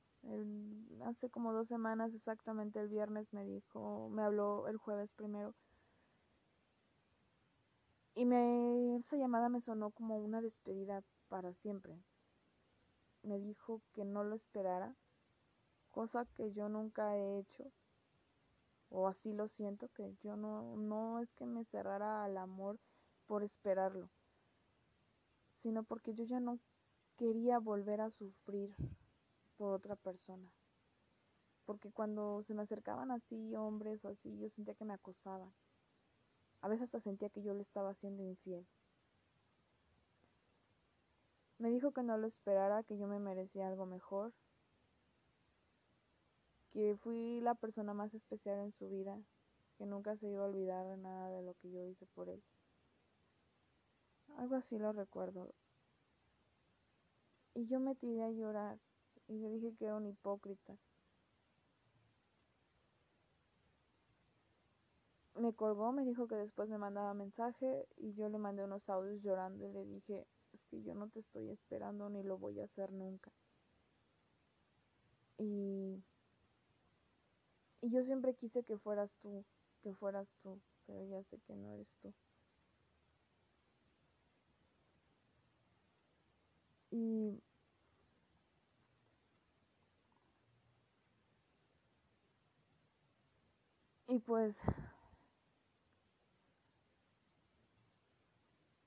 hace 1.06 1.30
como 1.30 1.54
dos 1.54 1.70
semanas, 1.70 2.14
exactamente 2.14 2.82
el 2.82 2.90
viernes, 2.90 3.32
me 3.32 3.46
dijo, 3.46 4.10
me 4.10 4.24
habló 4.24 4.68
el 4.68 4.76
jueves 4.76 5.10
primero. 5.16 5.56
Y 8.14 8.26
me, 8.26 8.98
esa 8.98 9.16
llamada 9.16 9.48
me 9.48 9.62
sonó 9.62 9.92
como 9.92 10.18
una 10.18 10.42
despedida 10.42 11.02
para 11.30 11.54
siempre. 11.62 11.98
Me 13.24 13.40
dijo 13.40 13.82
que 13.94 14.04
no 14.04 14.26
lo 14.26 14.36
esperara, 14.36 14.94
cosa 15.92 16.26
que 16.36 16.52
yo 16.52 16.68
nunca 16.68 17.16
he 17.16 17.40
hecho 17.40 17.72
o 18.90 19.08
así 19.08 19.34
lo 19.34 19.48
siento, 19.50 19.90
que 19.90 20.16
yo 20.24 20.36
no, 20.36 20.76
no 20.76 21.20
es 21.20 21.32
que 21.34 21.46
me 21.46 21.66
cerrara 21.66 22.24
al 22.24 22.38
amor 22.38 22.80
por 23.28 23.44
esperarlo, 23.44 24.10
sino 25.62 25.84
porque 25.84 26.14
yo 26.14 26.24
ya 26.24 26.40
no 26.40 26.60
quería 27.18 27.60
volver 27.60 28.02
a 28.02 28.10
sufrir 28.12 28.74
por 29.58 29.74
otra 29.74 29.96
persona. 29.96 30.52
Porque 31.66 31.92
cuando 31.92 32.44
se 32.48 32.54
me 32.54 32.64
acercaban 32.64 33.12
así 33.12 33.56
hombres 33.56 34.04
o 34.04 34.10
así, 34.10 34.38
yo 34.40 34.50
sentía 34.50 34.74
que 34.74 34.86
me 34.86 34.94
acosaban. 34.94 35.54
A 36.62 36.68
veces 36.68 36.86
hasta 36.86 37.00
sentía 37.02 37.30
que 37.30 37.44
yo 37.44 37.54
le 37.54 37.62
estaba 37.62 37.92
haciendo 37.92 38.24
infiel. 38.24 38.66
Me 41.60 41.70
dijo 41.70 41.92
que 41.92 42.04
no 42.04 42.18
lo 42.18 42.26
esperara, 42.26 42.84
que 42.84 42.98
yo 42.98 43.08
me 43.08 43.20
merecía 43.20 43.68
algo 43.68 43.86
mejor, 43.86 44.34
que 46.72 46.96
fui 46.98 47.40
la 47.42 47.56
persona 47.56 47.94
más 47.94 48.14
especial 48.14 48.60
en 48.60 48.74
su 48.74 48.90
vida, 48.90 49.18
que 49.78 49.86
nunca 49.86 50.16
se 50.18 50.28
iba 50.28 50.44
a 50.44 50.48
olvidar 50.48 50.86
de 50.88 50.98
nada 50.98 51.30
de 51.30 51.42
lo 51.42 51.54
que 51.56 51.72
yo 51.72 51.84
hice 51.86 52.06
por 52.08 52.30
él. 52.30 52.42
Algo 54.38 54.56
así 54.56 54.78
lo 54.78 54.92
recuerdo. 54.94 55.54
Y 57.56 57.66
yo 57.68 57.80
me 57.80 57.96
tiré 57.96 58.24
a 58.24 58.32
llorar 58.32 58.78
y 59.28 59.38
le 59.38 59.50
dije 59.50 59.74
que 59.78 59.86
era 59.86 59.96
un 59.96 60.08
hipócrita. 60.08 60.78
Me 65.36 65.54
colgó, 65.54 65.92
me 65.92 66.04
dijo 66.04 66.28
que 66.28 66.36
después 66.36 66.70
me 66.70 66.78
mandaba 66.78 67.14
mensaje 67.14 67.88
y 67.98 68.14
yo 68.14 68.28
le 68.30 68.38
mandé 68.38 68.64
unos 68.64 68.88
audios 68.90 69.22
llorando 69.24 69.66
y 69.66 69.72
le 69.72 69.86
dije, 69.86 70.28
es 70.54 70.62
que 70.70 70.82
yo 70.84 70.94
no 70.94 71.08
te 71.10 71.22
estoy 71.22 71.50
esperando 71.50 72.10
ni 72.10 72.24
lo 72.24 72.38
voy 72.38 72.60
a 72.60 72.66
hacer 72.66 72.92
nunca. 72.92 73.32
Y 75.38 76.04
y 77.82 77.90
yo 77.92 78.04
siempre 78.06 78.36
quise 78.36 78.64
que 78.64 78.78
fueras 78.78 79.12
tú, 79.22 79.46
que 79.84 79.94
fueras 79.96 80.28
tú, 80.44 80.60
pero 80.86 81.06
ya 81.06 81.24
sé 81.24 81.40
que 81.48 81.56
no 81.56 81.74
eres 81.74 81.88
tú. 82.02 82.14
Y 86.92 87.42
y 94.08 94.20
pues 94.20 94.56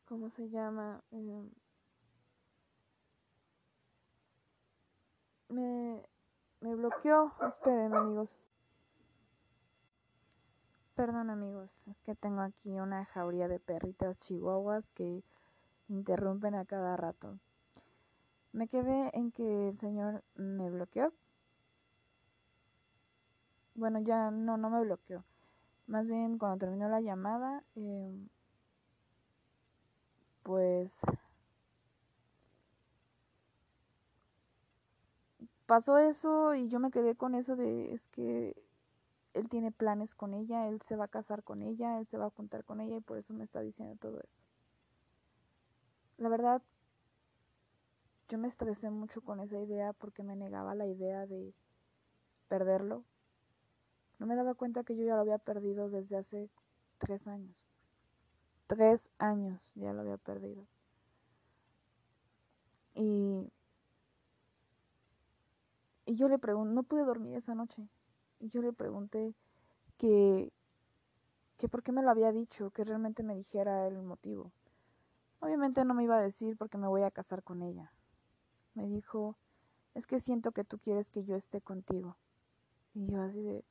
¿cómo 0.06 0.30
se 0.30 0.48
llama? 0.50 1.02
Eh, 1.12 1.50
me, 5.48 6.02
me 6.60 6.74
bloqueó. 6.74 7.32
Esperen 7.48 7.94
amigos, 7.94 8.28
perdón 11.02 11.30
amigos, 11.30 11.68
es 11.90 11.98
que 12.02 12.14
tengo 12.14 12.42
aquí 12.42 12.78
una 12.78 13.06
jauría 13.06 13.48
de 13.48 13.58
perritas 13.58 14.16
chihuahuas 14.20 14.84
que 14.94 15.24
interrumpen 15.88 16.54
a 16.54 16.64
cada 16.64 16.96
rato. 16.96 17.40
Me 18.52 18.68
quedé 18.68 19.10
en 19.12 19.32
que 19.32 19.70
el 19.70 19.80
señor 19.80 20.22
me 20.36 20.70
bloqueó. 20.70 21.12
Bueno, 23.74 23.98
ya 23.98 24.30
no, 24.30 24.56
no 24.56 24.70
me 24.70 24.80
bloqueó. 24.84 25.24
Más 25.88 26.06
bien 26.06 26.38
cuando 26.38 26.58
terminó 26.58 26.88
la 26.88 27.00
llamada, 27.00 27.64
eh, 27.74 28.14
pues 30.44 30.88
pasó 35.66 35.98
eso 35.98 36.54
y 36.54 36.68
yo 36.68 36.78
me 36.78 36.92
quedé 36.92 37.16
con 37.16 37.34
eso 37.34 37.56
de 37.56 37.92
es 37.92 38.02
que 38.12 38.54
él 39.34 39.48
tiene 39.48 39.72
planes 39.72 40.14
con 40.14 40.34
ella, 40.34 40.68
él 40.68 40.80
se 40.88 40.96
va 40.96 41.04
a 41.04 41.08
casar 41.08 41.42
con 41.42 41.62
ella, 41.62 41.98
él 41.98 42.06
se 42.06 42.18
va 42.18 42.26
a 42.26 42.30
juntar 42.30 42.64
con 42.64 42.80
ella 42.80 42.96
y 42.96 43.00
por 43.00 43.18
eso 43.18 43.32
me 43.32 43.44
está 43.44 43.60
diciendo 43.60 43.96
todo 44.00 44.20
eso. 44.20 44.42
La 46.18 46.28
verdad, 46.28 46.62
yo 48.28 48.38
me 48.38 48.48
estresé 48.48 48.90
mucho 48.90 49.20
con 49.22 49.40
esa 49.40 49.58
idea 49.58 49.92
porque 49.92 50.22
me 50.22 50.36
negaba 50.36 50.74
la 50.74 50.86
idea 50.86 51.26
de 51.26 51.52
perderlo. 52.48 53.04
No 54.18 54.26
me 54.26 54.36
daba 54.36 54.54
cuenta 54.54 54.84
que 54.84 54.96
yo 54.96 55.04
ya 55.04 55.14
lo 55.14 55.22
había 55.22 55.38
perdido 55.38 55.88
desde 55.88 56.16
hace 56.16 56.50
tres 56.98 57.26
años. 57.26 57.56
Tres 58.66 59.08
años 59.18 59.60
ya 59.74 59.92
lo 59.92 60.02
había 60.02 60.16
perdido. 60.18 60.66
Y, 62.94 63.50
y 66.06 66.14
yo 66.14 66.28
le 66.28 66.38
pregunté, 66.38 66.74
no 66.74 66.82
pude 66.82 67.04
dormir 67.04 67.36
esa 67.36 67.54
noche. 67.54 67.88
Y 68.42 68.48
yo 68.48 68.60
le 68.60 68.72
pregunté 68.72 69.36
que, 69.98 70.52
que 71.58 71.68
por 71.68 71.84
qué 71.84 71.92
me 71.92 72.02
lo 72.02 72.10
había 72.10 72.32
dicho, 72.32 72.72
que 72.72 72.82
realmente 72.82 73.22
me 73.22 73.36
dijera 73.36 73.86
el 73.86 74.02
motivo. 74.02 74.50
Obviamente 75.38 75.84
no 75.84 75.94
me 75.94 76.02
iba 76.02 76.18
a 76.18 76.22
decir 76.22 76.56
porque 76.56 76.76
me 76.76 76.88
voy 76.88 77.02
a 77.02 77.12
casar 77.12 77.44
con 77.44 77.62
ella. 77.62 77.92
Me 78.74 78.88
dijo, 78.88 79.36
es 79.94 80.06
que 80.06 80.18
siento 80.18 80.50
que 80.50 80.64
tú 80.64 80.78
quieres 80.78 81.08
que 81.10 81.22
yo 81.24 81.36
esté 81.36 81.60
contigo. 81.60 82.16
Y 82.94 83.06
yo 83.06 83.22
así 83.22 83.40
de, 83.40 83.64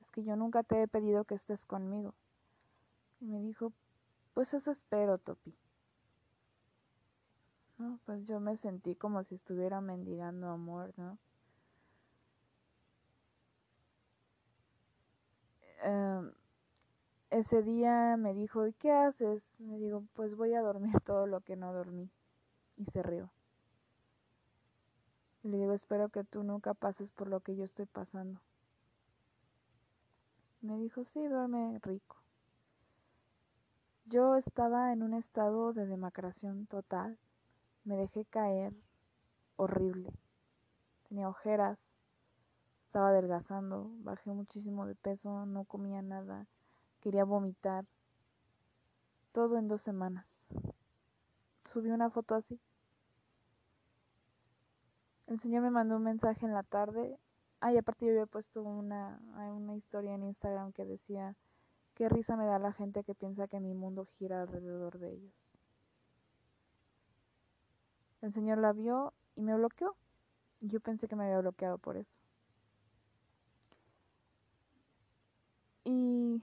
es 0.00 0.10
que 0.10 0.24
yo 0.24 0.36
nunca 0.36 0.62
te 0.62 0.80
he 0.80 0.88
pedido 0.88 1.24
que 1.24 1.34
estés 1.34 1.62
conmigo. 1.66 2.14
Y 3.20 3.26
me 3.26 3.40
dijo, 3.40 3.74
pues 4.32 4.54
eso 4.54 4.70
espero, 4.70 5.18
Topi. 5.18 5.54
No, 7.76 8.00
pues 8.06 8.24
yo 8.24 8.40
me 8.40 8.56
sentí 8.56 8.94
como 8.94 9.22
si 9.24 9.34
estuviera 9.34 9.82
mendigando 9.82 10.48
amor, 10.48 10.94
¿no? 10.96 11.18
Em, 15.84 16.32
ese 17.28 17.62
día 17.62 18.16
me 18.16 18.32
dijo, 18.32 18.66
¿y 18.66 18.72
qué 18.72 18.90
haces? 18.90 19.42
Me 19.58 19.78
digo, 19.78 20.02
pues 20.14 20.34
voy 20.34 20.54
a 20.54 20.62
dormir 20.62 20.98
todo 21.04 21.26
lo 21.26 21.40
que 21.42 21.56
no 21.56 21.74
dormí. 21.74 22.10
Y 22.78 22.86
se 22.86 23.02
rió. 23.02 23.30
le 25.42 25.58
digo, 25.58 25.74
espero 25.74 26.08
que 26.08 26.24
tú 26.24 26.42
nunca 26.42 26.72
pases 26.72 27.10
por 27.10 27.28
lo 27.28 27.40
que 27.40 27.54
yo 27.54 27.64
estoy 27.64 27.84
pasando. 27.84 28.40
Me 30.62 30.78
dijo, 30.78 31.04
sí, 31.12 31.22
duerme 31.26 31.78
rico. 31.82 32.16
Yo 34.06 34.36
estaba 34.36 34.92
en 34.94 35.02
un 35.02 35.12
estado 35.12 35.74
de 35.74 35.86
demacración 35.86 36.66
total. 36.66 37.18
Me 37.84 37.96
dejé 37.96 38.24
caer 38.24 38.72
horrible. 39.56 40.10
Tenía 41.08 41.28
ojeras, 41.28 41.78
estaba 42.94 43.08
adelgazando, 43.08 43.90
bajé 44.04 44.32
muchísimo 44.32 44.86
de 44.86 44.94
peso, 44.94 45.46
no 45.46 45.64
comía 45.64 46.00
nada, 46.00 46.46
quería 47.00 47.24
vomitar. 47.24 47.84
Todo 49.32 49.58
en 49.58 49.66
dos 49.66 49.82
semanas. 49.82 50.24
Subí 51.72 51.90
una 51.90 52.08
foto 52.10 52.36
así. 52.36 52.56
El 55.26 55.40
señor 55.40 55.62
me 55.62 55.70
mandó 55.70 55.96
un 55.96 56.04
mensaje 56.04 56.46
en 56.46 56.54
la 56.54 56.62
tarde. 56.62 57.18
Ay, 57.58 57.78
aparte 57.78 58.06
yo 58.06 58.12
había 58.12 58.26
puesto 58.26 58.62
una, 58.62 59.18
una 59.34 59.74
historia 59.74 60.14
en 60.14 60.22
Instagram 60.22 60.70
que 60.70 60.84
decía, 60.84 61.34
qué 61.96 62.08
risa 62.08 62.36
me 62.36 62.46
da 62.46 62.60
la 62.60 62.70
gente 62.74 63.02
que 63.02 63.16
piensa 63.16 63.48
que 63.48 63.58
mi 63.58 63.74
mundo 63.74 64.06
gira 64.20 64.42
alrededor 64.42 65.00
de 65.00 65.14
ellos. 65.14 65.34
El 68.22 68.32
señor 68.32 68.58
la 68.58 68.72
vio 68.72 69.12
y 69.34 69.40
me 69.40 69.56
bloqueó. 69.56 69.96
Yo 70.60 70.78
pensé 70.78 71.08
que 71.08 71.16
me 71.16 71.24
había 71.24 71.40
bloqueado 71.40 71.78
por 71.78 71.96
eso. 71.96 72.23
Y 75.84 76.40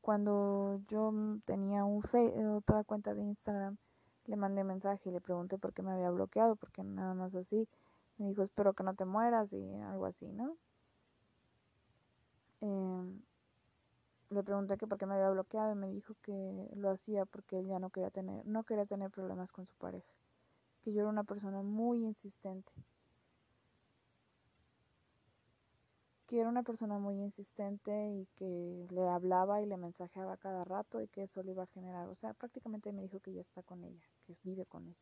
cuando 0.00 0.80
yo 0.88 1.12
tenía 1.44 1.84
un 1.84 2.02
fe 2.02 2.32
otra 2.46 2.84
cuenta 2.84 3.14
de 3.14 3.22
Instagram, 3.22 3.76
le 4.26 4.36
mandé 4.36 4.64
mensaje 4.64 5.08
y 5.08 5.12
le 5.12 5.20
pregunté 5.20 5.58
por 5.58 5.72
qué 5.72 5.82
me 5.82 5.92
había 5.92 6.10
bloqueado, 6.10 6.56
porque 6.56 6.82
nada 6.82 7.14
más 7.14 7.34
así. 7.34 7.68
Me 8.18 8.28
dijo, 8.28 8.42
espero 8.42 8.72
que 8.74 8.84
no 8.84 8.94
te 8.94 9.04
mueras 9.04 9.52
y 9.52 9.74
algo 9.80 10.06
así, 10.06 10.26
¿no? 10.26 10.56
Eh, 12.60 13.20
le 14.30 14.42
pregunté 14.42 14.76
que 14.76 14.86
por 14.86 14.98
qué 14.98 15.06
me 15.06 15.14
había 15.14 15.30
bloqueado 15.30 15.72
y 15.72 15.74
me 15.74 15.88
dijo 15.90 16.14
que 16.22 16.68
lo 16.76 16.90
hacía 16.90 17.24
porque 17.26 17.58
él 17.58 17.66
ya 17.66 17.78
no 17.78 17.90
quería 17.90 18.10
tener, 18.10 18.46
no 18.46 18.64
quería 18.64 18.86
tener 18.86 19.10
problemas 19.10 19.50
con 19.50 19.66
su 19.66 19.74
pareja. 19.74 20.12
Que 20.82 20.92
yo 20.92 21.00
era 21.00 21.10
una 21.10 21.24
persona 21.24 21.62
muy 21.62 22.04
insistente. 22.04 22.72
Que 26.32 26.40
era 26.40 26.48
una 26.48 26.62
persona 26.62 26.98
muy 26.98 27.20
insistente 27.20 27.92
y 28.08 28.26
que 28.36 28.86
le 28.88 29.06
hablaba 29.06 29.60
y 29.60 29.66
le 29.66 29.76
mensajeaba 29.76 30.38
cada 30.38 30.64
rato 30.64 31.02
y 31.02 31.08
que 31.08 31.24
eso 31.24 31.42
le 31.42 31.52
iba 31.52 31.64
a 31.64 31.74
generar, 31.74 32.08
o 32.08 32.14
sea, 32.14 32.32
prácticamente 32.32 32.90
me 32.90 33.02
dijo 33.02 33.20
que 33.20 33.34
ya 33.34 33.42
está 33.42 33.62
con 33.62 33.84
ella, 33.84 34.02
que 34.26 34.34
vive 34.42 34.64
con 34.64 34.86
ella. 34.86 34.96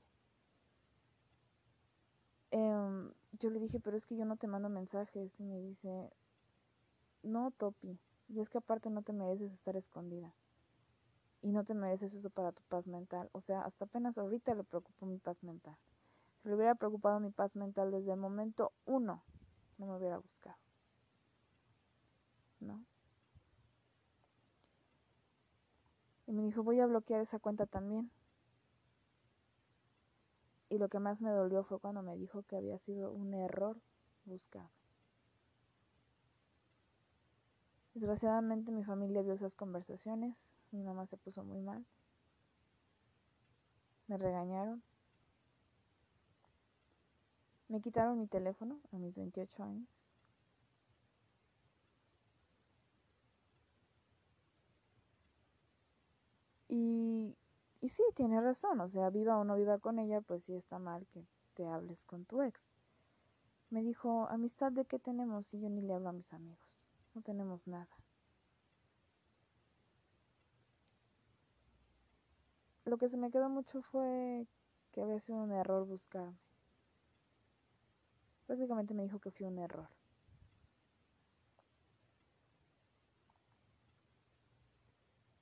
Em, 2.50 3.12
yo 3.38 3.48
le 3.48 3.60
dije, 3.60 3.78
pero 3.78 3.96
es 3.96 4.04
que 4.06 4.16
yo 4.16 4.24
no 4.24 4.38
te 4.38 4.48
mando 4.48 4.68
mensajes 4.70 5.30
y 5.38 5.44
me 5.44 5.60
dice, 5.60 6.10
no, 7.22 7.52
Topi, 7.52 7.96
y 8.26 8.40
es 8.40 8.48
que 8.48 8.58
aparte 8.58 8.90
no 8.90 9.02
te 9.02 9.12
mereces 9.12 9.52
estar 9.52 9.76
escondida 9.76 10.34
y 11.42 11.52
no 11.52 11.62
te 11.62 11.74
mereces 11.74 12.12
eso 12.12 12.30
para 12.30 12.50
tu 12.50 12.62
paz 12.64 12.88
mental, 12.88 13.30
o 13.30 13.40
sea, 13.42 13.60
hasta 13.62 13.84
apenas 13.84 14.18
ahorita 14.18 14.52
le 14.56 14.64
preocupó 14.64 15.06
mi 15.06 15.18
paz 15.18 15.40
mental. 15.44 15.76
Si 16.42 16.48
le 16.48 16.56
hubiera 16.56 16.74
preocupado 16.74 17.20
mi 17.20 17.30
paz 17.30 17.54
mental 17.54 17.92
desde 17.92 18.14
el 18.14 18.18
momento 18.18 18.72
uno, 18.84 19.22
no 19.78 19.86
me 19.86 19.96
hubiera 19.96 20.18
buscado. 20.18 20.56
Y 26.26 26.32
me 26.32 26.42
dijo, 26.42 26.62
voy 26.62 26.78
a 26.80 26.86
bloquear 26.86 27.20
esa 27.22 27.38
cuenta 27.38 27.66
también. 27.66 28.10
Y 30.68 30.78
lo 30.78 30.88
que 30.88 31.00
más 31.00 31.20
me 31.20 31.30
dolió 31.30 31.64
fue 31.64 31.80
cuando 31.80 32.02
me 32.02 32.16
dijo 32.16 32.44
que 32.44 32.56
había 32.56 32.78
sido 32.78 33.10
un 33.10 33.34
error 33.34 33.76
buscar. 34.24 34.68
Desgraciadamente 37.94 38.70
mi 38.70 38.84
familia 38.84 39.22
vio 39.22 39.34
esas 39.34 39.52
conversaciones, 39.54 40.36
mi 40.70 40.84
mamá 40.84 41.06
se 41.06 41.16
puso 41.16 41.42
muy 41.42 41.60
mal, 41.60 41.84
me 44.06 44.16
regañaron, 44.16 44.80
me 47.66 47.80
quitaron 47.80 48.20
mi 48.20 48.28
teléfono 48.28 48.78
a 48.92 48.96
mis 48.98 49.16
28 49.16 49.64
años 49.64 49.99
Y, 56.72 57.36
y 57.80 57.88
sí, 57.88 58.02
tiene 58.14 58.40
razón, 58.40 58.80
o 58.80 58.88
sea, 58.90 59.10
viva 59.10 59.36
o 59.36 59.42
no 59.42 59.56
viva 59.56 59.78
con 59.78 59.98
ella, 59.98 60.20
pues 60.20 60.44
sí 60.44 60.54
está 60.54 60.78
mal 60.78 61.04
que 61.12 61.24
te 61.54 61.66
hables 61.66 61.98
con 62.04 62.24
tu 62.26 62.42
ex. 62.42 62.60
Me 63.70 63.82
dijo, 63.82 64.28
amistad 64.30 64.70
de 64.70 64.84
qué 64.84 65.00
tenemos 65.00 65.44
y 65.52 65.60
yo 65.60 65.68
ni 65.68 65.82
le 65.82 65.94
hablo 65.94 66.10
a 66.10 66.12
mis 66.12 66.32
amigos, 66.32 66.78
no 67.14 67.22
tenemos 67.22 67.66
nada. 67.66 67.88
Lo 72.84 72.98
que 72.98 73.08
se 73.08 73.16
me 73.16 73.32
quedó 73.32 73.48
mucho 73.48 73.82
fue 73.90 74.46
que 74.92 75.02
había 75.02 75.18
sido 75.22 75.38
un 75.38 75.50
error 75.50 75.84
buscarme. 75.88 76.38
Prácticamente 78.46 78.94
me 78.94 79.02
dijo 79.02 79.18
que 79.18 79.32
fue 79.32 79.48
un 79.48 79.58
error. 79.58 79.88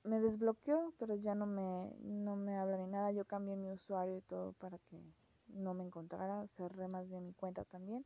Me 0.03 0.19
desbloqueó, 0.19 0.93
pero 0.97 1.15
ya 1.15 1.35
no 1.35 1.45
me, 1.45 1.91
no 2.01 2.35
me 2.35 2.57
habla 2.57 2.77
ni 2.77 2.87
nada. 2.87 3.11
Yo 3.11 3.25
cambié 3.25 3.55
mi 3.55 3.69
usuario 3.71 4.17
y 4.17 4.21
todo 4.21 4.53
para 4.53 4.77
que 4.77 4.97
no 5.47 5.73
me 5.73 5.83
encontrara. 5.83 6.47
Cerré 6.57 6.87
más 6.87 7.09
de 7.09 7.19
mi 7.19 7.33
cuenta 7.33 7.63
también. 7.65 8.05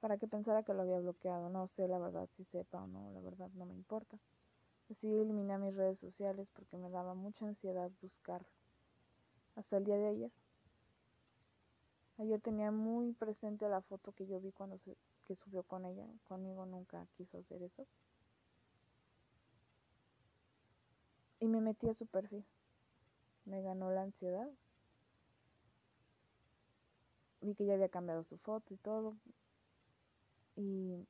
Para 0.00 0.16
que 0.16 0.28
pensara 0.28 0.62
que 0.62 0.74
lo 0.74 0.82
había 0.82 1.00
bloqueado. 1.00 1.48
No 1.48 1.68
sé 1.76 1.88
la 1.88 1.98
verdad 1.98 2.28
si 2.36 2.44
sepa 2.46 2.82
o 2.82 2.86
no, 2.86 3.10
la 3.12 3.20
verdad 3.20 3.50
no 3.54 3.66
me 3.66 3.74
importa. 3.74 4.18
Decidí 4.88 5.20
eliminar 5.20 5.60
mis 5.60 5.74
redes 5.74 5.98
sociales 5.98 6.48
porque 6.54 6.76
me 6.76 6.88
daba 6.88 7.14
mucha 7.14 7.46
ansiedad 7.46 7.90
buscar. 8.00 8.46
Hasta 9.56 9.76
el 9.76 9.84
día 9.84 9.96
de 9.96 10.08
ayer. 10.08 10.30
Ayer 12.18 12.40
tenía 12.40 12.70
muy 12.70 13.12
presente 13.12 13.68
la 13.68 13.80
foto 13.82 14.12
que 14.12 14.26
yo 14.26 14.40
vi 14.40 14.50
cuando 14.50 14.78
se, 14.78 14.96
que 15.24 15.36
subió 15.36 15.62
con 15.62 15.84
ella. 15.84 16.06
Conmigo 16.24 16.64
nunca 16.64 17.06
quiso 17.16 17.38
hacer 17.38 17.62
eso. 17.62 17.86
Y 21.40 21.46
me 21.46 21.60
metí 21.60 21.88
a 21.88 21.94
su 21.94 22.06
perfil. 22.06 22.44
Me 23.44 23.62
ganó 23.62 23.90
la 23.90 24.02
ansiedad. 24.02 24.48
Vi 27.40 27.54
que 27.54 27.64
ya 27.64 27.74
había 27.74 27.88
cambiado 27.88 28.24
su 28.24 28.36
foto 28.38 28.74
y 28.74 28.76
todo. 28.78 29.16
Y 30.56 31.06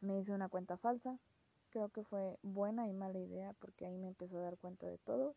me 0.00 0.18
hice 0.18 0.32
una 0.32 0.48
cuenta 0.48 0.76
falsa. 0.76 1.18
Creo 1.70 1.88
que 1.90 2.02
fue 2.02 2.38
buena 2.42 2.88
y 2.88 2.92
mala 2.92 3.18
idea 3.18 3.52
porque 3.60 3.86
ahí 3.86 3.96
me 3.96 4.08
empezó 4.08 4.38
a 4.38 4.42
dar 4.42 4.58
cuenta 4.58 4.86
de 4.86 4.98
todo. 4.98 5.34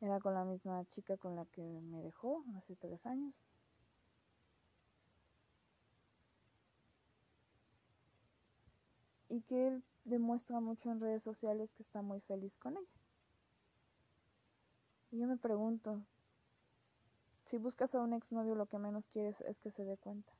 Era 0.00 0.20
con 0.20 0.34
la 0.34 0.44
misma 0.44 0.84
chica 0.90 1.16
con 1.16 1.34
la 1.36 1.44
que 1.46 1.62
me 1.62 2.02
dejó 2.02 2.44
hace 2.56 2.76
tres 2.76 3.04
años. 3.04 3.34
Y 9.28 9.42
que 9.42 9.68
él 9.68 9.82
demuestra 10.08 10.60
mucho 10.60 10.90
en 10.90 11.00
redes 11.00 11.22
sociales 11.22 11.70
que 11.76 11.82
está 11.82 12.02
muy 12.02 12.20
feliz 12.22 12.52
con 12.58 12.76
ella. 12.76 12.86
Y 15.10 15.18
yo 15.18 15.26
me 15.26 15.36
pregunto, 15.36 16.02
si 17.50 17.56
buscas 17.56 17.94
a 17.94 18.00
un 18.00 18.12
exnovio 18.12 18.54
lo 18.54 18.66
que 18.66 18.78
menos 18.78 19.04
quieres 19.12 19.40
es 19.42 19.58
que 19.60 19.70
se 19.70 19.84
dé 19.84 19.96
cuenta. 19.96 20.32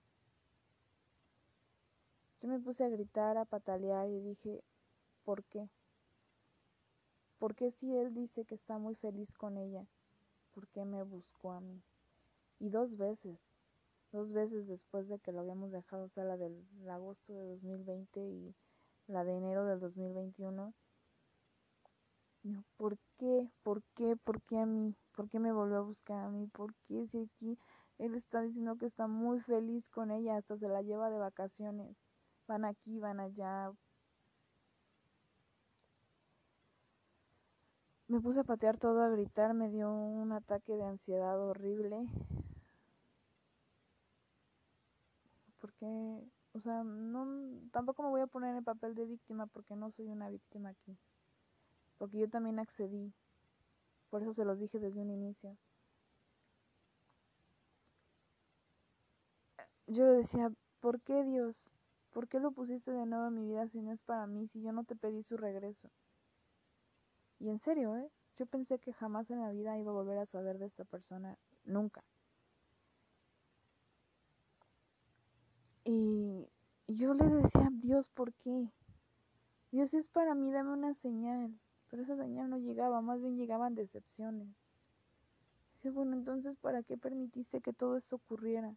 Yo 2.43 2.49
me 2.49 2.61
puse 2.61 2.85
a 2.85 2.89
gritar, 2.89 3.37
a 3.37 3.45
patalear 3.45 4.09
y 4.09 4.21
dije, 4.21 4.63
¿por 5.25 5.43
qué? 5.45 5.69
¿Por 7.39 7.55
qué 7.55 7.73
si 7.73 7.97
él 7.97 8.15
dice 8.15 8.45
que 8.45 8.55
está 8.55 8.79
muy 8.79 8.95
feliz 8.97 9.33
con 9.39 9.57
ella? 9.57 9.87
¿Por 10.55 10.69
qué 10.69 10.85
me 10.85 11.03
buscó 11.03 11.53
a 11.53 11.61
mí? 11.61 11.83
Y 12.61 12.69
dos 12.69 12.97
veces, 12.97 13.39
dos 14.13 14.33
veces 14.33 14.67
después 14.67 15.09
de 15.09 15.19
que 15.19 15.33
lo 15.33 15.41
habíamos 15.41 15.71
dejado, 15.73 16.05
o 16.05 16.09
sea, 16.11 16.25
la 16.25 16.37
del 16.37 16.65
agosto 16.89 17.33
de 17.33 17.45
2020 17.55 18.21
y 18.21 18.55
la 19.09 19.25
de 19.25 19.37
enero 19.37 19.65
del 19.67 19.81
2021. 19.81 20.73
¿Por 22.77 22.97
qué? 23.19 23.49
¿Por 23.63 23.83
qué? 23.97 24.17
¿Por 24.25 24.41
qué 24.43 24.59
a 24.59 24.67
mí? 24.67 24.95
¿Por 25.15 25.29
qué 25.29 25.39
me 25.39 25.53
volvió 25.53 25.79
a 25.79 25.83
buscar 25.83 26.25
a 26.25 26.29
mí? 26.31 26.47
¿Por 26.47 26.75
qué 26.87 27.07
si 27.09 27.19
aquí 27.19 27.59
él 27.99 28.15
está 28.15 28.41
diciendo 28.43 28.77
que 28.77 28.87
está 28.87 29.07
muy 29.07 29.41
feliz 29.41 29.85
con 29.91 30.11
ella, 30.11 30.37
hasta 30.37 30.57
se 30.57 30.69
la 30.69 30.83
lleva 30.83 31.11
de 31.11 31.19
vacaciones? 31.19 31.97
Van 32.47 32.65
aquí, 32.65 32.99
van 33.01 33.21
allá, 33.21 33.73
Me 38.09 38.21
puse 38.21 38.41
a 38.41 38.45
patear 38.45 38.79
todo, 38.79 39.03
a 39.03 39.11
gritar, 39.11 39.53
me 39.53 39.69
dio 39.69 39.93
un 39.93 40.33
ataque 40.33 40.73
de 40.73 40.83
ansiedad 40.83 41.39
horrible. 41.39 42.07
Porque, 45.61 45.87
o 46.53 46.61
sea, 46.61 46.83
no, 46.83 47.69
tampoco 47.73 48.03
me 48.03 48.09
voy 48.09 48.21
a 48.21 48.27
poner 48.27 48.51
en 48.51 48.57
el 48.59 48.65
papel 48.65 48.95
de 48.95 49.05
víctima 49.05 49.47
porque 49.47 49.77
no 49.77 49.91
soy 49.93 50.09
una 50.09 50.29
víctima 50.31 50.71
aquí. 50.71 50.97
Porque 51.99 52.19
yo 52.19 52.29
también 52.29 52.59
accedí. 52.59 53.13
Por 54.11 54.23
eso 54.23 54.35
se 54.35 54.45
los 54.45 54.59
dije 54.59 54.79
desde 54.79 55.01
un 55.01 55.11
inicio. 55.11 55.57
Yo 59.87 60.05
le 60.05 60.19
decía, 60.19 60.53
¿por 60.81 61.01
qué 61.01 61.25
Dios? 61.25 61.55
¿Por 62.13 62.29
qué 62.29 62.41
lo 62.41 62.51
pusiste 62.53 62.91
de 62.91 63.07
nuevo 63.07 63.29
en 63.29 63.35
mi 63.35 63.47
vida 63.47 63.69
si 63.69 63.81
no 63.81 63.93
es 63.93 64.01
para 64.03 64.27
mí, 64.27 64.49
si 64.49 64.61
yo 64.63 64.73
no 64.73 64.85
te 64.85 64.97
pedí 64.97 65.23
su 65.25 65.37
regreso? 65.37 65.91
Y 67.39 67.49
en 67.49 67.61
serio, 67.61 67.97
¿eh? 67.97 68.11
Yo 68.39 68.47
pensé 68.47 68.79
que 68.79 68.93
jamás 68.93 69.31
en 69.31 69.41
la 69.41 69.51
vida 69.51 69.79
iba 69.79 69.91
a 69.91 69.95
volver 69.95 70.19
a 70.19 70.27
saber 70.27 70.59
de 70.59 70.67
esta 70.67 70.85
persona, 70.85 71.37
nunca. 71.65 72.03
Y 75.91 76.47
yo 76.87 77.15
le 77.15 77.25
decía, 77.25 77.71
Dios, 77.73 78.07
¿por 78.11 78.35
qué? 78.35 78.69
Dios 79.73 79.95
es 79.95 80.07
para 80.09 80.35
mí, 80.35 80.53
dame 80.53 80.73
una 80.73 80.93
señal. 80.97 81.59
Pero 81.89 82.03
esa 82.03 82.15
señal 82.15 82.51
no 82.51 82.59
llegaba, 82.59 83.01
más 83.01 83.23
bien 83.23 83.39
llegaban 83.39 83.75
decepciones. 83.75 84.49
Dice, 85.77 85.89
bueno, 85.89 86.13
entonces, 86.13 86.59
¿para 86.59 86.83
qué 86.83 86.99
permitiste 86.99 87.63
que 87.63 87.73
todo 87.73 87.97
esto 87.97 88.17
ocurriera? 88.17 88.77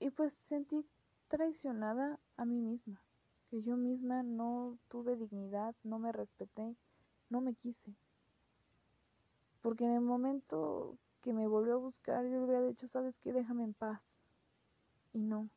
Y 0.00 0.10
pues 0.10 0.32
sentí 0.48 0.84
traicionada 1.28 2.18
a 2.36 2.44
mí 2.44 2.60
misma, 2.60 3.00
que 3.50 3.62
yo 3.62 3.76
misma 3.76 4.24
no 4.24 4.76
tuve 4.88 5.14
dignidad, 5.14 5.76
no 5.84 6.00
me 6.00 6.10
respeté, 6.10 6.74
no 7.28 7.40
me 7.40 7.54
quise. 7.54 7.94
Porque 9.62 9.84
en 9.84 9.94
el 9.94 10.00
momento 10.00 10.96
que 11.22 11.32
me 11.32 11.46
volvió 11.46 11.74
a 11.74 11.78
buscar, 11.78 12.24
yo 12.24 12.30
le 12.30 12.44
hubiera 12.44 12.66
dicho, 12.66 12.88
¿sabes 12.88 13.14
qué? 13.22 13.32
Déjame 13.32 13.64
en 13.64 13.74
paz. 13.74 14.00
Y 15.12 15.18
no. 15.18 15.48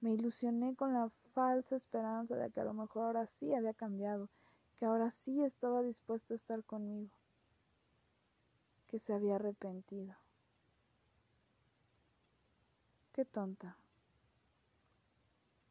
Me 0.00 0.12
ilusioné 0.14 0.74
con 0.74 0.94
la 0.94 1.10
falsa 1.34 1.76
esperanza 1.76 2.34
de 2.36 2.50
que 2.50 2.60
a 2.60 2.64
lo 2.64 2.74
mejor 2.74 3.04
ahora 3.04 3.28
sí 3.38 3.54
había 3.54 3.74
cambiado, 3.74 4.28
que 4.78 4.86
ahora 4.86 5.14
sí 5.24 5.42
estaba 5.42 5.82
dispuesto 5.82 6.34
a 6.34 6.36
estar 6.36 6.64
conmigo, 6.64 7.10
que 8.88 8.98
se 9.00 9.12
había 9.12 9.36
arrepentido. 9.36 10.16
Qué 13.12 13.24
tonta. 13.24 13.76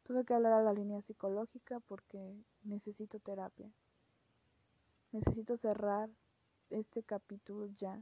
Tuve 0.04 0.26
que 0.26 0.34
hablar 0.34 0.54
a 0.54 0.64
la 0.64 0.74
línea 0.74 1.02
psicológica 1.02 1.80
porque 1.82 2.36
necesito 2.64 3.20
terapia. 3.20 3.72
Necesito 5.12 5.58
cerrar 5.58 6.10
este 6.70 7.04
capítulo 7.04 7.68
ya. 7.78 8.02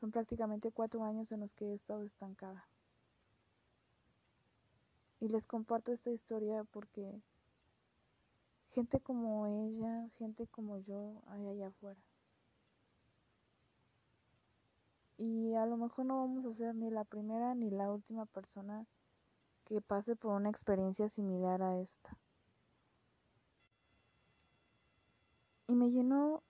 Son 0.00 0.10
prácticamente 0.10 0.70
cuatro 0.70 1.04
años 1.04 1.30
en 1.32 1.40
los 1.40 1.52
que 1.52 1.66
he 1.66 1.74
estado 1.74 2.02
estancada. 2.04 2.68
Y 5.20 5.28
les 5.28 5.44
comparto 5.46 5.92
esta 5.92 6.10
historia 6.10 6.64
porque 6.64 7.20
gente 8.70 9.00
como 9.00 9.46
ella, 9.46 10.08
gente 10.18 10.46
como 10.48 10.78
yo 10.78 11.22
hay 11.28 11.46
allá 11.48 11.68
afuera. 11.68 12.00
Y 15.18 15.54
a 15.54 15.64
lo 15.64 15.78
mejor 15.78 16.04
no 16.04 16.18
vamos 16.18 16.44
a 16.44 16.54
ser 16.56 16.74
ni 16.74 16.90
la 16.90 17.04
primera 17.04 17.54
ni 17.54 17.70
la 17.70 17.90
última 17.90 18.26
persona 18.26 18.84
que 19.64 19.80
pase 19.80 20.14
por 20.14 20.32
una 20.34 20.50
experiencia 20.50 21.08
similar 21.08 21.62
a 21.62 21.78
esta. 21.80 22.18
Y 25.68 25.74
me 25.74 25.90
llenó 25.90 26.42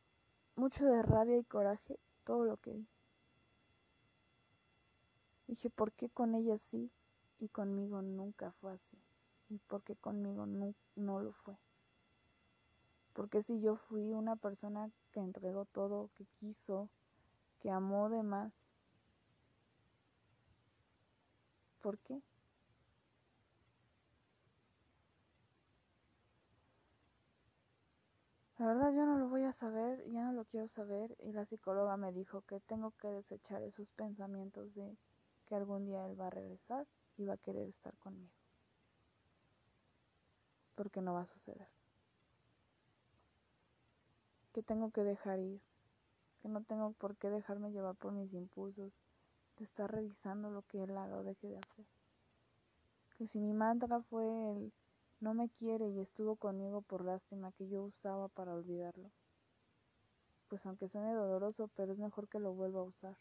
mucho 0.57 0.85
de 0.85 1.03
rabia 1.03 1.39
y 1.39 1.45
coraje 1.45 1.99
todo 2.25 2.45
lo 2.45 2.57
que 2.57 2.73
vi. 2.73 2.87
Dije, 5.47 5.71
¿por 5.71 5.93
qué 5.93 6.09
con 6.09 6.35
ella 6.35 6.59
sí 6.71 6.91
y 7.39 7.49
conmigo 7.49 8.03
nunca 8.03 8.53
fue 8.61 8.73
así? 8.73 8.99
¿Y 9.49 9.59
por 9.59 9.83
qué 9.83 9.95
conmigo 9.95 10.47
no, 10.47 10.75
no 10.97 11.21
lo 11.21 11.33
fue? 11.33 11.57
Porque 13.13 13.43
si 13.45 13.61
yo 13.61 13.77
fui 13.77 14.13
una 14.13 14.37
persona 14.37 14.91
que 15.13 15.21
entregó 15.21 15.67
todo, 15.67 16.11
que 16.17 16.27
quiso, 16.41 16.89
que 17.61 17.71
amó 17.71 18.11
de 18.11 18.23
más. 18.23 18.53
¿Por 21.81 21.99
qué? 21.99 22.21
La 28.59 28.67
verdad 28.67 28.93
yo 28.93 29.05
no 29.05 29.19
lo 29.19 29.29
voy 29.29 29.43
a 29.43 29.53
saber, 29.55 30.03
ya 30.11 30.25
no 30.25 30.33
lo 30.33 30.45
quiero 30.47 30.69
saber 30.69 31.15
y 31.21 31.33
la 31.33 31.45
psicóloga 31.45 31.97
me 31.97 32.13
dijo 32.13 32.43
que 32.43 32.61
tengo 32.61 32.93
que 32.93 33.09
desechar 33.09 33.63
esos 33.63 33.89
pensamientos 33.91 34.75
de 34.75 34.97
que 35.47 35.55
algún 35.55 35.85
día 35.85 36.07
él 36.07 36.19
va 36.19 36.29
a 36.29 36.31
regresar 36.31 36.87
y 37.19 37.25
va 37.27 37.35
a 37.35 37.39
querer 37.39 37.69
estar 37.69 37.95
conmigo. 37.99 38.33
Porque 40.75 41.01
no 41.03 41.15
va 41.15 41.23
a 41.23 41.27
suceder. 41.27 41.69
Que 44.53 44.63
tengo 44.63 44.91
que 44.91 45.03
dejar 45.03 45.39
ir 45.39 45.61
que 46.47 46.53
no 46.53 46.63
tengo 46.63 46.93
por 46.93 47.17
qué 47.17 47.29
dejarme 47.29 47.73
llevar 47.73 47.97
por 47.97 48.13
mis 48.13 48.33
impulsos 48.33 48.93
de 49.59 49.65
estar 49.65 49.91
revisando 49.91 50.49
lo 50.49 50.63
que 50.63 50.83
él 50.83 50.97
haga 50.97 51.17
o 51.17 51.25
deje 51.25 51.49
de 51.49 51.59
hacer. 51.59 51.85
Que 53.19 53.27
si 53.27 53.39
mi 53.41 53.53
mantra 53.53 54.01
fue 54.03 54.25
el 54.25 54.73
no 55.21 55.35
me 55.35 55.49
quiere 55.49 55.89
y 55.89 56.01
estuvo 56.01 56.37
conmigo 56.37 56.83
por 56.83 57.05
lástima 57.05 57.53
que 57.53 57.69
yo 57.69 57.83
usaba 57.83 58.29
para 58.29 58.55
olvidarlo, 58.55 59.11
pues 60.49 60.65
aunque 60.67 60.89
suene 60.89 61.13
doloroso, 61.13 61.71
pero 61.75 61.93
es 61.93 61.99
mejor 61.99 62.29
que 62.29 62.39
lo 62.39 62.53
vuelva 62.53 62.81
a 62.81 62.85
usar. 62.85 63.17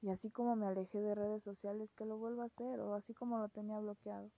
Y 0.00 0.10
así 0.10 0.30
como 0.30 0.54
me 0.54 0.66
alejé 0.66 1.00
de 1.00 1.14
redes 1.14 1.42
sociales, 1.42 1.90
que 1.96 2.04
lo 2.04 2.16
vuelva 2.18 2.44
a 2.44 2.46
hacer, 2.46 2.80
o 2.80 2.94
así 2.94 3.14
como 3.14 3.38
lo 3.38 3.48
tenía 3.48 3.78
bloqueado. 3.78 4.30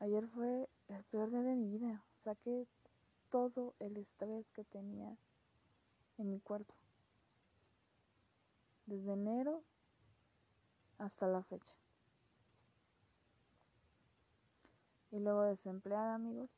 Ayer 0.00 0.26
fue 0.28 0.68
el 0.88 1.04
peor 1.04 1.30
día 1.30 1.42
de 1.42 1.54
mi 1.54 1.78
vida. 1.78 2.04
Saqué 2.24 2.66
todo 3.30 3.74
el 3.78 3.96
estrés 3.96 4.46
que 4.50 4.64
tenía 4.64 5.16
en 6.18 6.30
mi 6.30 6.40
cuerpo. 6.40 6.74
Desde 8.86 9.12
enero 9.12 9.62
hasta 10.98 11.26
la 11.26 11.42
fecha. 11.42 11.72
Y 15.10 15.20
luego 15.20 15.42
desempleada, 15.42 16.14
amigos, 16.14 16.50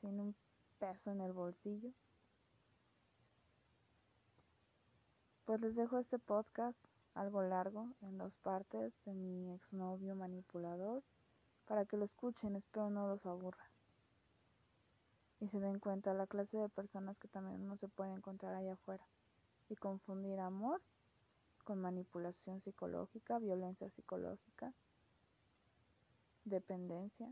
sin 0.00 0.20
un 0.20 0.34
peso 0.78 1.10
en 1.10 1.20
el 1.20 1.32
bolsillo. 1.32 1.90
Pues 5.44 5.60
les 5.60 5.74
dejo 5.74 5.98
este 5.98 6.18
podcast 6.18 6.76
algo 7.14 7.42
largo 7.42 7.88
en 8.02 8.18
dos 8.18 8.32
partes 8.42 8.92
de 9.04 9.14
mi 9.14 9.50
exnovio 9.54 10.14
manipulador 10.14 11.02
para 11.66 11.84
que 11.84 11.96
lo 11.96 12.04
escuchen, 12.04 12.56
espero 12.56 12.90
no 12.90 13.08
los 13.08 13.24
aburra. 13.26 13.70
Y 15.40 15.48
se 15.48 15.60
den 15.60 15.78
cuenta 15.78 16.14
la 16.14 16.26
clase 16.26 16.56
de 16.56 16.68
personas 16.68 17.16
que 17.18 17.28
también 17.28 17.62
uno 17.62 17.76
se 17.76 17.88
puede 17.88 18.12
encontrar 18.12 18.54
allá 18.54 18.74
afuera 18.74 19.04
y 19.68 19.76
confundir 19.76 20.38
amor 20.40 20.80
con 21.68 21.82
manipulación 21.82 22.62
psicológica, 22.62 23.38
violencia 23.38 23.90
psicológica, 23.90 24.72
dependencia, 26.46 27.30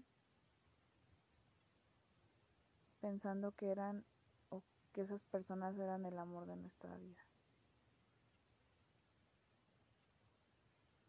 pensando 3.00 3.52
que 3.52 3.70
eran 3.70 4.04
o 4.50 4.62
que 4.92 5.00
esas 5.00 5.22
personas 5.32 5.74
eran 5.78 6.04
el 6.04 6.18
amor 6.18 6.44
de 6.44 6.54
nuestra 6.54 6.94
vida. 6.98 7.24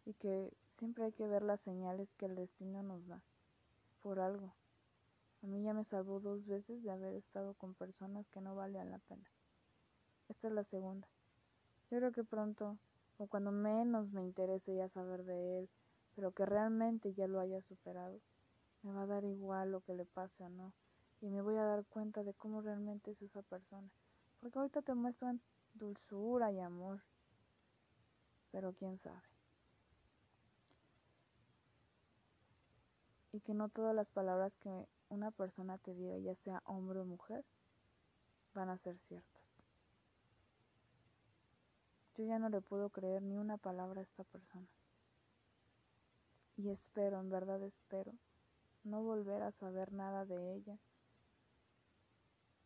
Y 0.05 0.13
que 0.13 0.53
siempre 0.77 1.03
hay 1.03 1.11
que 1.11 1.27
ver 1.27 1.43
las 1.43 1.59
señales 1.59 2.07
que 2.17 2.27
el 2.27 2.35
destino 2.37 2.81
nos 2.81 3.05
da, 3.07 3.21
por 4.03 4.21
algo. 4.21 4.53
A 5.43 5.47
mí 5.47 5.63
ya 5.63 5.73
me 5.73 5.83
salvó 5.83 6.21
dos 6.21 6.47
veces 6.47 6.81
de 6.81 6.91
haber 6.91 7.15
estado 7.15 7.55
con 7.55 7.73
personas 7.73 8.25
que 8.29 8.39
no 8.39 8.55
valían 8.55 8.89
la 8.89 8.99
pena. 8.99 9.29
Esta 10.29 10.47
es 10.47 10.53
la 10.53 10.63
segunda. 10.63 11.09
Yo 11.91 11.97
creo 11.97 12.13
que 12.13 12.23
pronto 12.23 12.77
o 13.17 13.27
cuando 13.27 13.51
menos 13.51 14.11
me 14.11 14.23
interese 14.23 14.75
ya 14.75 14.89
saber 14.89 15.23
de 15.23 15.59
él, 15.59 15.69
pero 16.15 16.31
que 16.31 16.45
realmente 16.45 17.13
ya 17.13 17.27
lo 17.27 17.39
haya 17.39 17.61
superado. 17.63 18.19
Me 18.83 18.91
va 18.91 19.03
a 19.03 19.07
dar 19.07 19.23
igual 19.23 19.71
lo 19.71 19.81
que 19.81 19.93
le 19.93 20.05
pase 20.05 20.43
o 20.43 20.49
no, 20.49 20.73
y 21.21 21.29
me 21.29 21.41
voy 21.41 21.55
a 21.57 21.63
dar 21.63 21.85
cuenta 21.85 22.23
de 22.23 22.33
cómo 22.33 22.61
realmente 22.61 23.11
es 23.11 23.21
esa 23.21 23.41
persona. 23.41 23.89
Porque 24.39 24.59
ahorita 24.59 24.81
te 24.81 24.93
muestran 24.93 25.41
dulzura 25.73 26.51
y 26.51 26.59
amor, 26.59 27.01
pero 28.51 28.73
quién 28.73 28.99
sabe. 28.99 29.21
Y 33.33 33.39
que 33.41 33.53
no 33.53 33.69
todas 33.69 33.95
las 33.95 34.07
palabras 34.07 34.53
que 34.61 34.87
una 35.09 35.31
persona 35.31 35.77
te 35.79 35.93
diga, 35.93 36.17
ya 36.17 36.35
sea 36.43 36.61
hombre 36.65 36.99
o 36.99 37.05
mujer, 37.05 37.43
van 38.53 38.69
a 38.69 38.77
ser 38.79 38.97
ciertas. 39.07 39.36
Yo 42.17 42.25
ya 42.25 42.39
no 42.39 42.49
le 42.49 42.61
puedo 42.61 42.89
creer 42.89 43.21
ni 43.21 43.37
una 43.37 43.57
palabra 43.57 44.01
a 44.01 44.03
esta 44.03 44.23
persona. 44.23 44.67
Y 46.57 46.69
espero, 46.69 47.19
en 47.19 47.29
verdad 47.29 47.61
espero, 47.61 48.11
no 48.83 49.03
volver 49.03 49.43
a 49.43 49.51
saber 49.51 49.93
nada 49.93 50.25
de 50.25 50.55
ella, 50.55 50.79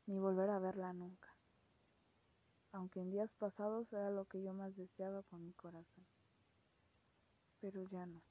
ni 0.07 0.17
volver 0.17 0.49
a 0.49 0.59
verla 0.59 0.93
nunca. 0.93 1.27
Aunque 2.71 3.01
en 3.01 3.11
días 3.11 3.29
pasados 3.37 3.91
era 3.91 4.09
lo 4.11 4.23
que 4.25 4.41
yo 4.41 4.53
más 4.53 4.73
deseaba 4.77 5.23
con 5.23 5.43
mi 5.45 5.51
corazón. 5.51 6.05
Pero 7.59 7.83
ya 7.83 8.05
no. 8.05 8.21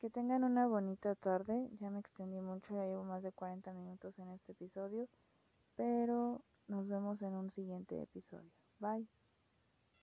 Que 0.00 0.08
tengan 0.08 0.44
una 0.44 0.66
bonita 0.66 1.14
tarde. 1.14 1.68
Ya 1.78 1.90
me 1.90 2.00
extendí 2.00 2.40
mucho, 2.40 2.74
ya 2.74 2.86
llevo 2.86 3.04
más 3.04 3.22
de 3.22 3.32
40 3.32 3.70
minutos 3.74 4.18
en 4.18 4.30
este 4.30 4.52
episodio. 4.52 5.06
Pero 5.76 6.40
nos 6.70 6.88
vemos 6.88 7.20
en 7.22 7.34
un 7.34 7.50
siguiente 7.52 8.00
episodio. 8.02 8.50
Bye. 8.78 9.19